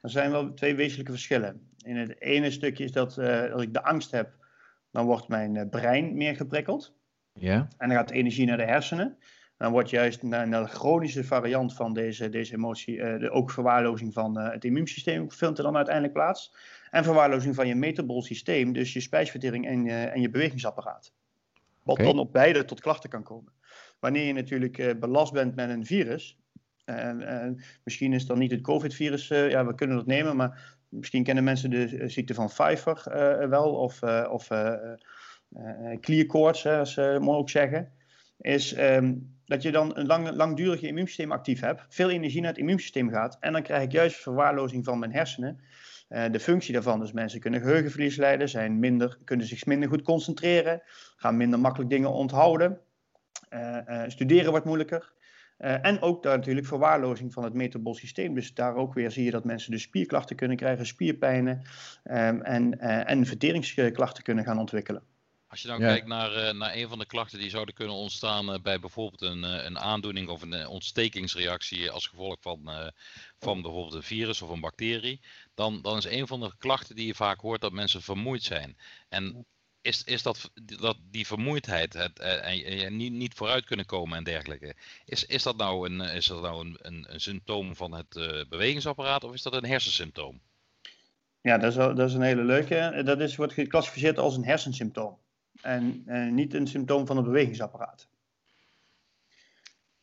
[0.00, 1.68] Er zijn wel twee wezenlijke verschillen.
[1.84, 4.36] In het ene stukje is dat uh, als ik de angst heb,
[4.90, 6.96] dan wordt mijn uh, brein meer geprikkeld.
[7.32, 7.68] Ja.
[7.78, 9.16] En dan gaat de energie naar de hersenen.
[9.56, 13.50] Dan wordt juist naar, naar de chronische variant van deze, deze emotie, uh, de, ook
[13.50, 16.54] verwaarlozing van het immuunsysteem vindt er dan uiteindelijk plaats.
[16.90, 21.12] En verwaarlozing van je metabol systeem, dus je spijsvertering en, en je bewegingsapparaat.
[21.82, 22.06] Wat okay.
[22.06, 23.52] dan op beide tot klachten kan komen.
[23.98, 26.38] Wanneer je natuurlijk belast bent met een virus,
[26.88, 30.76] en, en misschien is dan niet het COVID-virus, uh, ja, we kunnen dat nemen, maar
[30.88, 33.02] misschien kennen mensen de uh, ziekte van Pfeiffer
[33.48, 34.48] wel, of, of
[36.00, 37.92] clear koorts, als ze ook zeggen.
[38.40, 42.58] Is um, dat je dan een lang, langdurig immuunsysteem actief hebt, veel energie naar het
[42.58, 45.60] immuunsysteem gaat, en dan krijg ik juist verwaarlozing van mijn hersenen.
[46.08, 50.82] De functie daarvan, dus mensen kunnen geheugenverlies lijden, zijn minder, kunnen zich minder goed concentreren,
[51.16, 52.80] gaan minder makkelijk dingen onthouden.
[54.06, 55.12] Studeren wordt moeilijker.
[55.58, 58.34] En ook daar natuurlijk verwaarlozing van het metabol systeem.
[58.34, 61.62] Dus daar ook weer zie je dat mensen dus spierklachten kunnen krijgen, spierpijnen
[62.04, 65.02] um, en, en verteringsklachten kunnen gaan ontwikkelen.
[65.48, 65.86] Als je dan ja.
[65.86, 69.42] kijkt naar, uh, naar een van de klachten die zouden kunnen ontstaan bij bijvoorbeeld een,
[69.42, 72.92] een aandoening of een ontstekingsreactie als gevolg van,
[73.38, 75.20] van bijvoorbeeld een virus of een bacterie,
[75.54, 78.76] dan, dan is een van de klachten die je vaak hoort dat mensen vermoeid zijn.
[79.08, 79.46] En
[79.80, 84.74] is, is dat, dat die vermoeidheid het, en niet, niet vooruit kunnen komen en dergelijke,
[85.04, 88.08] is, is dat nou een, is dat nou een, een, een symptoom van het
[88.48, 90.40] bewegingsapparaat of is dat een hersensymptoom?
[91.40, 93.02] Ja, dat is, dat is een hele leuke.
[93.04, 95.18] Dat is, wordt geclassificeerd als een hersensymptoom
[95.62, 98.08] en uh, niet een symptoom van het bewegingsapparaat.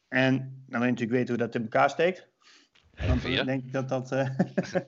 [0.08, 2.28] En dan wil je natuurlijk weten hoe dat in elkaar steekt.
[3.08, 3.44] Dan ja.
[3.44, 4.12] denk ik dat dat.
[4.12, 4.30] Uh,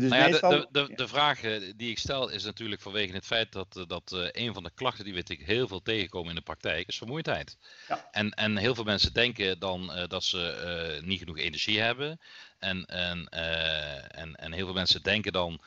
[0.00, 0.50] dus nou ja, meestal...
[0.50, 1.40] de, de, de, de, vraag
[1.76, 4.70] die ik stel is natuurlijk vanwege het feit dat, eh, dat uh, een van de
[4.74, 7.56] klachten die we heel veel tegenkomen in de praktijk is vermoeidheid.
[7.88, 8.08] Ja.
[8.10, 12.20] En, en heel veel mensen denken dan uh, dat ze niet genoeg energie hebben.
[12.58, 15.60] En, en, en, en heel veel mensen denken dan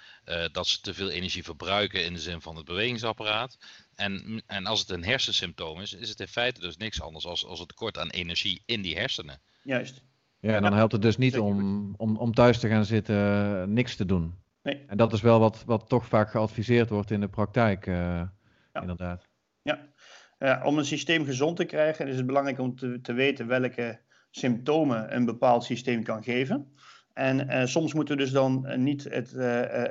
[0.51, 3.57] dat ze te veel energie verbruiken in de zin van het bewegingsapparaat.
[3.95, 7.45] En, en als het een hersensymptoom is, is het in feite dus niks anders als,
[7.45, 9.41] als het tekort aan energie in die hersenen.
[9.63, 10.01] Juist.
[10.45, 13.95] Ja, en dan helpt het dus niet om, om, om thuis te gaan zitten, niks
[13.95, 14.33] te doen.
[14.63, 14.83] Nee.
[14.87, 18.81] En dat is wel wat, wat toch vaak geadviseerd wordt in de praktijk, uh, ja.
[18.81, 19.27] inderdaad.
[19.61, 20.63] Ja.
[20.63, 23.99] om een systeem gezond te krijgen is het belangrijk om te, te weten welke
[24.31, 26.73] symptomen een bepaald systeem kan geven.
[27.13, 29.31] En uh, soms moeten we dus dan niet het,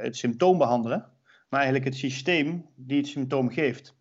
[0.01, 1.11] het symptoom behandelen,
[1.49, 3.97] maar eigenlijk het systeem die het symptoom geeft.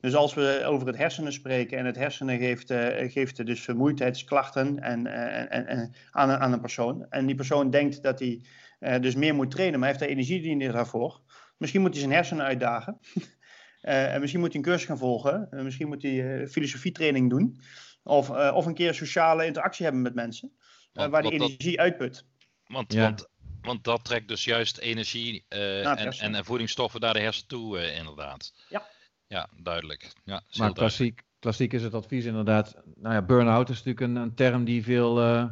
[0.00, 4.78] Dus als we over het hersenen spreken en het hersenen geeft, uh, geeft dus vermoeidheidsklachten
[4.78, 7.06] en, uh, en, en, aan, een, aan een persoon.
[7.10, 8.44] En die persoon denkt dat hij
[8.80, 11.20] uh, dus meer moet trainen, maar heeft daar energie niet daarvoor.
[11.56, 12.98] Misschien moet hij zijn hersenen uitdagen.
[13.80, 15.48] en misschien moet hij een cursus gaan volgen.
[15.50, 17.60] misschien moet hij filosofietraining doen.
[18.02, 20.52] Of, of een keer sociale interactie hebben met mensen.
[20.92, 22.24] Want, waar die energie dat, uitput.
[22.66, 23.02] Want, ja.
[23.02, 23.28] want
[23.60, 27.78] Want dat trekt dus juist energie uh, en, en, en, voedingsstoffen naar de hersen toe,
[27.78, 28.52] uh, inderdaad.
[28.68, 28.86] Ja.
[29.30, 30.12] Ja, duidelijk.
[30.24, 32.76] Ja, maar klassiek, klassiek is het advies inderdaad.
[32.94, 35.44] Nou ja, burn-out is natuurlijk een, een term die veel uh,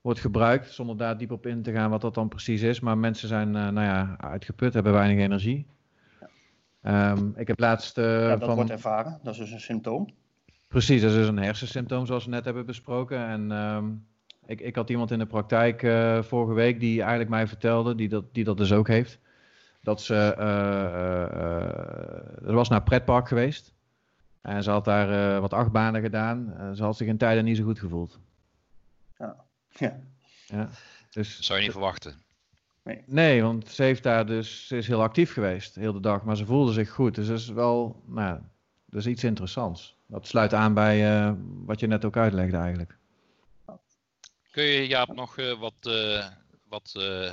[0.00, 2.80] wordt gebruikt, zonder daar diep op in te gaan wat dat dan precies is.
[2.80, 5.66] Maar mensen zijn nou ja, uitgeput, hebben weinig energie.
[6.82, 7.10] Ja.
[7.10, 7.96] Um, ik heb laatst.
[7.96, 10.08] ja, dat wordt ervaren, dat is dus een symptoom.
[10.68, 13.26] Precies, dat is dus een hersensymptoom zoals we net hebben besproken.
[13.26, 14.06] En um,
[14.46, 18.08] ik, ik had iemand in de praktijk uh, vorige week die eigenlijk mij vertelde, die
[18.08, 19.18] dat, die dat dus ook heeft.
[19.86, 23.74] Dat ze, uh, uh, was naar pretpark geweest.
[24.40, 26.54] En ze had daar wat achtbanen gedaan.
[26.56, 28.18] En ze had zich in tijden niet zo goed gevoeld.
[29.18, 29.36] Ja.
[29.68, 30.00] ja.
[30.46, 30.68] ja.
[31.10, 32.14] Dus, Zou je niet verwachten?
[32.82, 33.02] Nee.
[33.06, 36.36] nee, want ze heeft daar dus, ze is heel actief geweest, heel de dag, maar
[36.36, 37.14] ze voelde zich goed.
[37.14, 38.40] Dus dat is wel, nou,
[38.86, 39.96] dat is iets interessants.
[40.06, 41.34] Dat sluit aan bij
[41.64, 42.96] wat je net ook uitlegde eigenlijk.
[44.50, 46.26] Kun je Jaap nog uh, wat, uh,
[46.68, 47.30] wat, uh,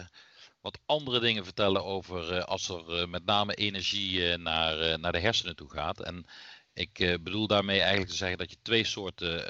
[0.64, 5.70] wat andere dingen vertellen over als er met name energie naar, naar de hersenen toe
[5.70, 6.00] gaat?
[6.02, 6.26] En
[6.74, 9.46] ik bedoel daarmee eigenlijk te zeggen dat je twee soorten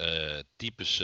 [0.56, 1.04] types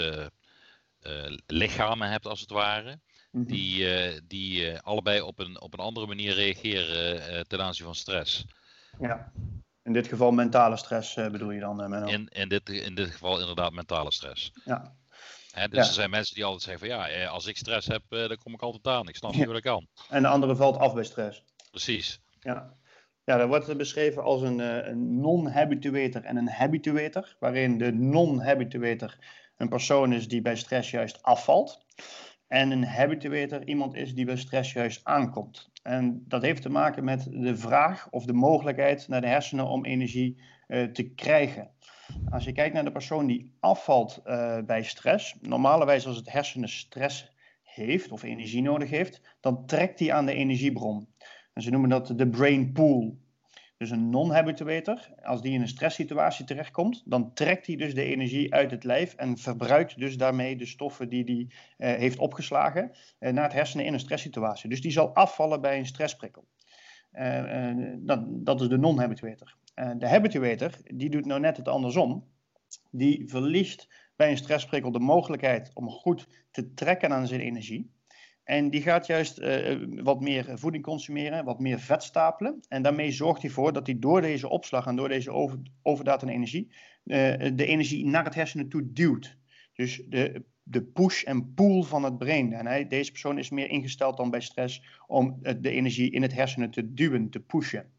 [1.46, 3.00] lichamen hebt als het ware.
[3.32, 3.46] -hmm.
[3.46, 3.86] Die,
[4.28, 8.46] die allebei op een, op een andere manier reageren ten aanzien van stress.
[9.00, 9.32] Ja,
[9.84, 12.06] in dit geval mentale stress bedoel je dan, Menno?
[12.06, 14.52] In, in, dit, in dit geval inderdaad mentale stress.
[14.66, 14.96] Ja,
[15.68, 18.28] dus er zijn mensen die altijd zeggen van ja, eh, als ik stress heb, eh,
[18.28, 19.08] dan kom ik altijd aan.
[19.08, 19.88] Ik snap niet hoe dat kan.
[20.10, 21.44] En de andere valt af bij stress.
[21.72, 22.20] Precies.
[22.40, 22.74] Ja,
[23.24, 27.36] ja dat wordt beschreven als een, eh, een non-habituator en een habituator.
[27.40, 29.18] Waarin de non-habituator
[29.58, 31.86] een persoon is die bij stress juist afvalt.
[32.48, 35.70] En een habituator iemand is die bij stress juist aankomt.
[35.84, 39.86] En dat heeft te maken met de vraag of de mogelijkheid naar de hersenen om
[39.86, 41.72] energie uh, te krijgen.
[42.30, 46.70] Als je kijkt naar de persoon die afvalt uh, bij stress, normalerwijs als het hersenen
[46.70, 47.32] stress
[47.64, 51.08] heeft of energie nodig heeft, dan trekt hij aan de energiebron.
[51.54, 53.18] En ze noemen dat de brain pool.
[53.78, 58.54] Dus een non-habituator, als die in een stresssituatie terechtkomt, dan trekt hij dus de energie
[58.54, 63.32] uit het lijf en verbruikt dus daarmee de stoffen die hij uh, heeft opgeslagen uh,
[63.32, 64.70] naar het hersenen in een stresssituatie.
[64.70, 66.48] Dus die zal afvallen bij een stressprikkel.
[67.98, 69.56] Dat, dat, is de non-habituator.
[69.98, 72.28] De habituator, die doet nou net het andersom.
[72.92, 77.92] Die verliest bij een stressprikkel de mogelijkheid om goed te trekken aan zijn energie.
[78.44, 82.60] En die gaat juist uh, wat meer voeding consumeren, wat meer vet stapelen.
[82.68, 86.24] En daarmee zorgt hij voor dat hij door deze opslag en door deze over, overdaad
[86.24, 86.72] aan energie,
[87.04, 89.38] de energie naar het hersenen toe duwt.
[89.74, 92.54] Dus de, de push en pull van het brein.
[92.54, 96.34] En hij, deze persoon is meer ingesteld dan bij stress om de energie in het
[96.34, 97.92] hersenen te duwen, te pushen.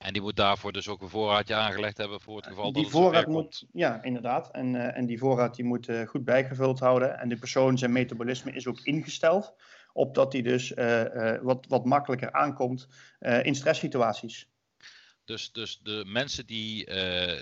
[0.00, 2.82] En die moet daarvoor dus ook een voorraadje aangelegd hebben voor het geval die dat
[2.82, 4.50] het voorraad moet, Ja, inderdaad.
[4.50, 7.18] En, uh, en die voorraad die moet uh, goed bijgevuld houden.
[7.18, 9.54] En de persoon, zijn metabolisme is ook ingesteld
[9.92, 12.88] op dat hij dus uh, wat, wat makkelijker aankomt
[13.42, 14.48] in stresssituaties.
[15.24, 16.90] Dus, dus de mensen die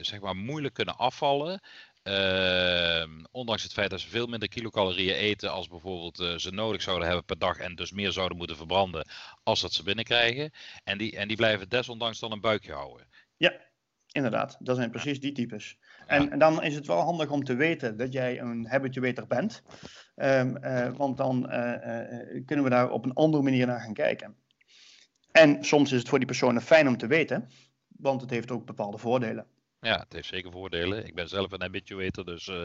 [0.00, 1.60] zeg maar moeilijk kunnen afvallen,
[2.08, 6.82] uh, ondanks het feit dat ze veel minder kilocalorieën eten als bijvoorbeeld uh, ze nodig
[6.82, 9.08] zouden hebben per dag en dus meer zouden moeten verbranden
[9.42, 10.50] als dat ze binnenkrijgen.
[10.84, 13.06] En die, en die blijven desondanks dan een buikje houden.
[13.36, 13.52] Ja,
[14.12, 14.56] inderdaad.
[14.58, 15.78] Dat zijn precies die types.
[16.06, 19.62] En, en, dan is het wel handig om te weten dat jij een habituator bent.
[20.16, 21.42] Um, uh, want dan
[22.44, 24.36] kunnen we daar op een andere manier naar gaan kijken.
[25.32, 27.48] En soms is het voor die personen fijn om te weten,
[27.86, 29.46] want het heeft ook bepaalde voordelen.
[29.80, 31.06] Ja, het heeft zeker voordelen.
[31.06, 32.64] Ik ben zelf een habituator, dus uh,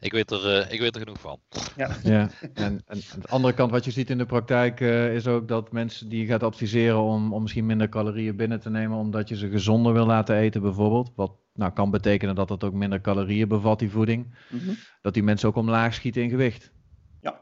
[0.00, 1.40] ik, weet er, uh, ik weet er genoeg van.
[1.76, 2.30] Ja, ja.
[2.54, 5.48] En, en aan de andere kant, wat je ziet in de praktijk, uh, is ook
[5.48, 9.28] dat mensen die je gaat adviseren om, om misschien minder calorieën binnen te nemen, omdat
[9.28, 11.12] je ze gezonder wil laten eten bijvoorbeeld.
[11.14, 14.36] Wat nou, kan betekenen dat het ook minder calorieën bevat, die voeding.
[14.48, 14.76] Mm -hmm.
[15.00, 16.72] Dat die mensen ook omlaag schieten in gewicht.
[17.20, 17.38] Ja.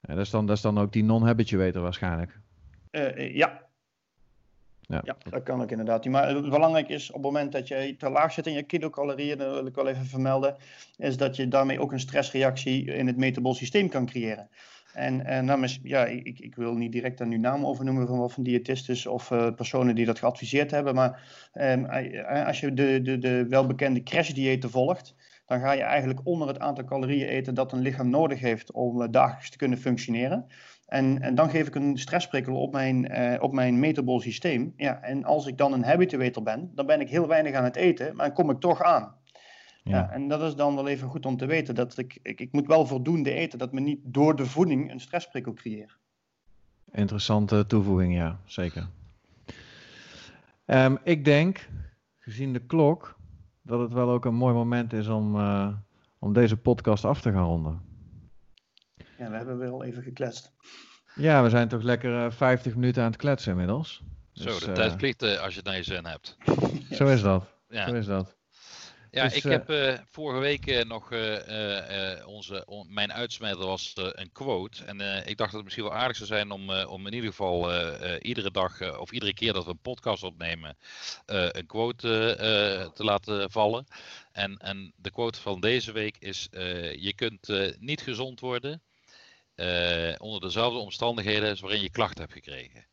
[0.00, 2.40] ja dat, is dan, dat is dan ook die non-habituator waarschijnlijk.
[3.16, 3.65] ja,
[4.86, 5.16] ja.
[5.30, 6.04] dat kan ook inderdaad.
[6.04, 9.52] Maar belangrijk is op het moment dat je te laag zit in je kilocalorieën, dat
[9.52, 10.56] wil ik wel even vermelden,
[10.96, 14.48] is dat je daarmee ook een stressreactie in het metabol systeem kan creëren.
[14.96, 18.30] En, en namens, ja, ik, ik wil niet direct daar nu naam over noemen van
[18.30, 21.22] van diëtistes of uh, personen die dat geadviseerd hebben, maar
[21.54, 21.86] um,
[22.46, 25.14] als je de, de, de welbekende crashdiëten volgt,
[25.46, 29.00] dan ga je eigenlijk onder het aantal calorieën eten dat een lichaam nodig heeft om
[29.00, 30.46] uh, dagelijks te kunnen functioneren.
[30.86, 34.72] En, en, dan geef ik een stressprikkel op mijn, uh, op mijn metabol systeem.
[34.76, 37.76] Ja, en als ik dan een habituator ben, dan ben ik heel weinig aan het
[37.76, 39.14] eten, maar dan kom ik toch aan.
[39.82, 39.96] Ja.
[39.96, 40.10] ja.
[40.10, 41.74] en dat is dan wel even goed om te weten.
[41.74, 45.00] Dat ik, ik, ik moet wel voldoende eten, dat me niet door de voeding een
[45.00, 45.98] stressprikkel creëer.
[46.92, 48.88] Interessante toevoeging, ja, zeker.
[50.66, 51.68] Um, ik denk,
[52.18, 53.16] gezien de klok,
[53.62, 55.68] dat het wel ook een mooi moment is om, uh,
[56.18, 57.80] om deze podcast af te gaan ronden.
[59.18, 60.52] Ja, we hebben wel even gekletst.
[61.14, 64.02] Ja, we zijn toch lekker uh, 50 minuten aan het kletsen inmiddels.
[64.32, 66.36] Zo, dus, de tijd vliegt als je het naar je zin hebt.
[66.90, 67.52] Zo is dat.
[67.68, 67.88] Ja.
[67.88, 68.36] Zo is dat.
[69.10, 73.92] Ja, dus, ik heb uh, vorige week uh, nog uh, onze, on, mijn uitsmijter was
[73.94, 74.84] een quote.
[74.84, 77.70] En ik dacht dat het misschien wel aardig zou zijn om, om in ieder geval
[78.18, 80.76] iedere dag of iedere keer dat we een podcast opnemen,
[81.26, 82.36] een quote
[82.94, 83.86] te laten vallen.
[84.32, 86.48] En, en de quote van deze week is:
[86.96, 87.48] Je kunt
[87.78, 88.82] niet gezond worden
[90.18, 92.86] onder dezelfde omstandigheden waarin je klachten hebt gekregen.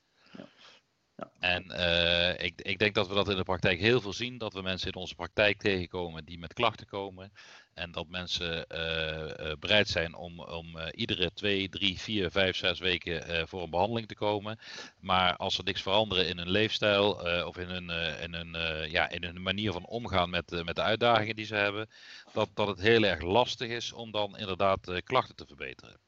[1.40, 4.38] En uh, ik, ik, denk dat we dat in de praktijk heel veel zien.
[4.38, 7.34] Dat we mensen in onze praktijk tegenkomen die met klachten komen.
[7.74, 13.48] En dat mensen uh, bereid zijn om, om iedere twee, drie, vier, vijf, zes weken
[13.48, 14.60] voor een behandeling te komen.
[15.00, 17.12] Maar als er niks veranderen in hun leefstijl
[17.48, 17.90] of in hun,
[18.22, 18.58] in, hun,
[18.90, 21.90] ja, in hun manier van omgaan met, met de uitdagingen die ze hebben.
[22.34, 26.00] Dat, dat het heel erg lastig is om dan inderdaad klachten te verbeteren.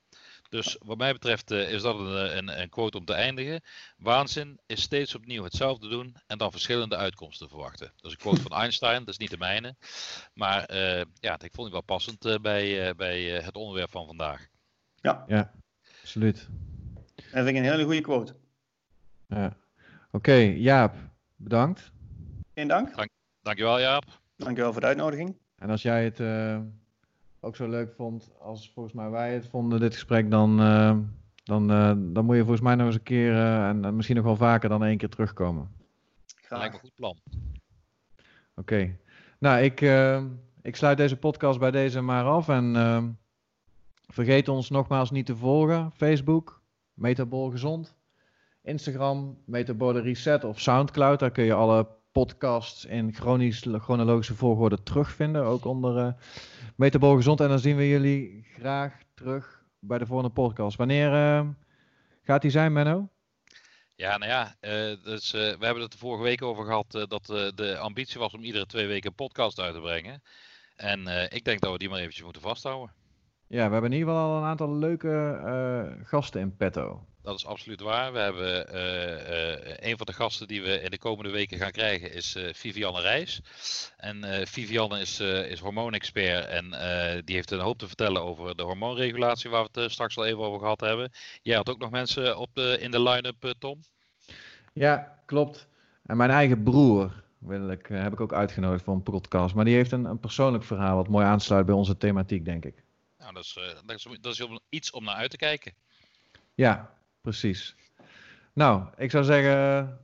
[0.50, 3.62] Dus wat mij betreft uh, is dat een, een, een, quote om te eindigen.
[3.98, 7.92] Waanzin is steeds opnieuw hetzelfde doen en dan verschillende uitkomsten verwachten.
[7.96, 9.76] Dat is een quote van Einstein, dat is niet de mijne.
[10.34, 14.48] Maar uh, ja, ik vond het wel passend uh, bij, bij het onderwerp van vandaag.
[14.96, 15.52] Ja, ja
[16.02, 16.50] absoluut.
[17.16, 18.36] Dat vind ik een hele goede quote.
[19.28, 19.46] Ja.
[19.46, 19.56] Oké,
[20.12, 20.96] okay, Jaap,
[21.36, 21.92] bedankt.
[22.54, 22.96] Geen dank.
[22.96, 23.10] dank.
[23.42, 24.04] Dankjewel Jaap.
[24.36, 25.38] Dankjewel voor de uitnodiging.
[25.56, 26.20] En als jij het
[27.46, 30.98] ook zo leuk vond als volgens mij wij het vonden, dit gesprek, dan, uh,
[31.44, 34.26] dan, uh, dan moet je volgens mij nog eens een keer uh, en misschien nog
[34.26, 35.72] wel vaker dan één keer terugkomen.
[36.26, 36.60] Graag.
[36.60, 37.18] Lijkt me een goed plan.
[38.56, 38.74] Oké.
[38.74, 39.00] Okay.
[39.40, 39.82] Nou, ik,
[40.62, 43.18] ik sluit deze podcast bij deze maar af en
[44.08, 45.92] vergeet ons nogmaals niet te volgen.
[45.92, 46.62] Facebook,
[46.94, 47.96] Metabol Gezond.
[48.64, 51.20] Instagram, Metabole Reset of Soundcloud.
[51.20, 55.44] Daar kun je alle podcasts in chronisch, chronologische volgorde terugvinden.
[55.44, 56.16] Ook onder
[56.78, 57.42] uh, Gezond.
[57.42, 60.78] En dan zien we jullie graag terug bij de volgende podcast.
[60.78, 61.48] Wanneer uh,
[62.22, 63.10] gaat die zijn, Menno?
[63.96, 67.78] Ja, nou ja, uh, dus, we hebben het de vorige week over gehad dat de
[67.78, 70.22] ambitie was om iedere twee weken een podcast uit te brengen.
[70.76, 73.05] En ik denk dat we die maar eventjes moeten vasthouden.
[73.48, 77.06] Ja, we hebben in ieder geval al een aantal leuke gasten in petto.
[77.22, 78.14] Dat is absoluut waar.
[78.14, 81.72] We hebben uh, uh, een van de gasten die we in de komende weken gaan
[81.72, 83.42] krijgen is Vivianne Reis.
[83.98, 86.70] En Vivianne is, is hormoonexpert en
[87.26, 90.44] die heeft een hoop te vertellen over de hormoonregulatie waar we het straks al even
[90.44, 91.12] over gehad hebben.
[91.42, 93.80] Jij had ook nog mensen op de, in de line-up, Tom?
[94.74, 95.68] Ja, klopt.
[96.06, 99.56] En mijn eigen broer wil ik, heb ik ook uitgenodigd voor een podcast.
[99.56, 102.85] Maar die heeft een, een persoonlijk verhaal wat mooi aansluit bij onze thematiek, denk ik.
[103.26, 103.54] Nou, dat is,
[103.86, 105.74] dat is, dat is iets om naar uit te kijken.
[106.54, 107.76] Ja, precies.
[108.54, 110.00] Nou, ik zou zeggen,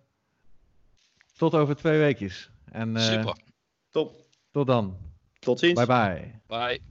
[1.38, 2.50] tot over twee weekjes.
[2.72, 3.38] En, uh, Super.
[3.90, 4.26] Top.
[4.52, 4.98] Tot dan.
[5.40, 5.86] Tot ziens.
[5.86, 6.40] Bye bye.
[6.48, 6.82] Bye.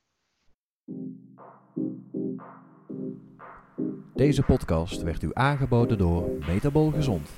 [4.15, 7.29] Deze podcast werd u aangeboden door Metabol Gezond.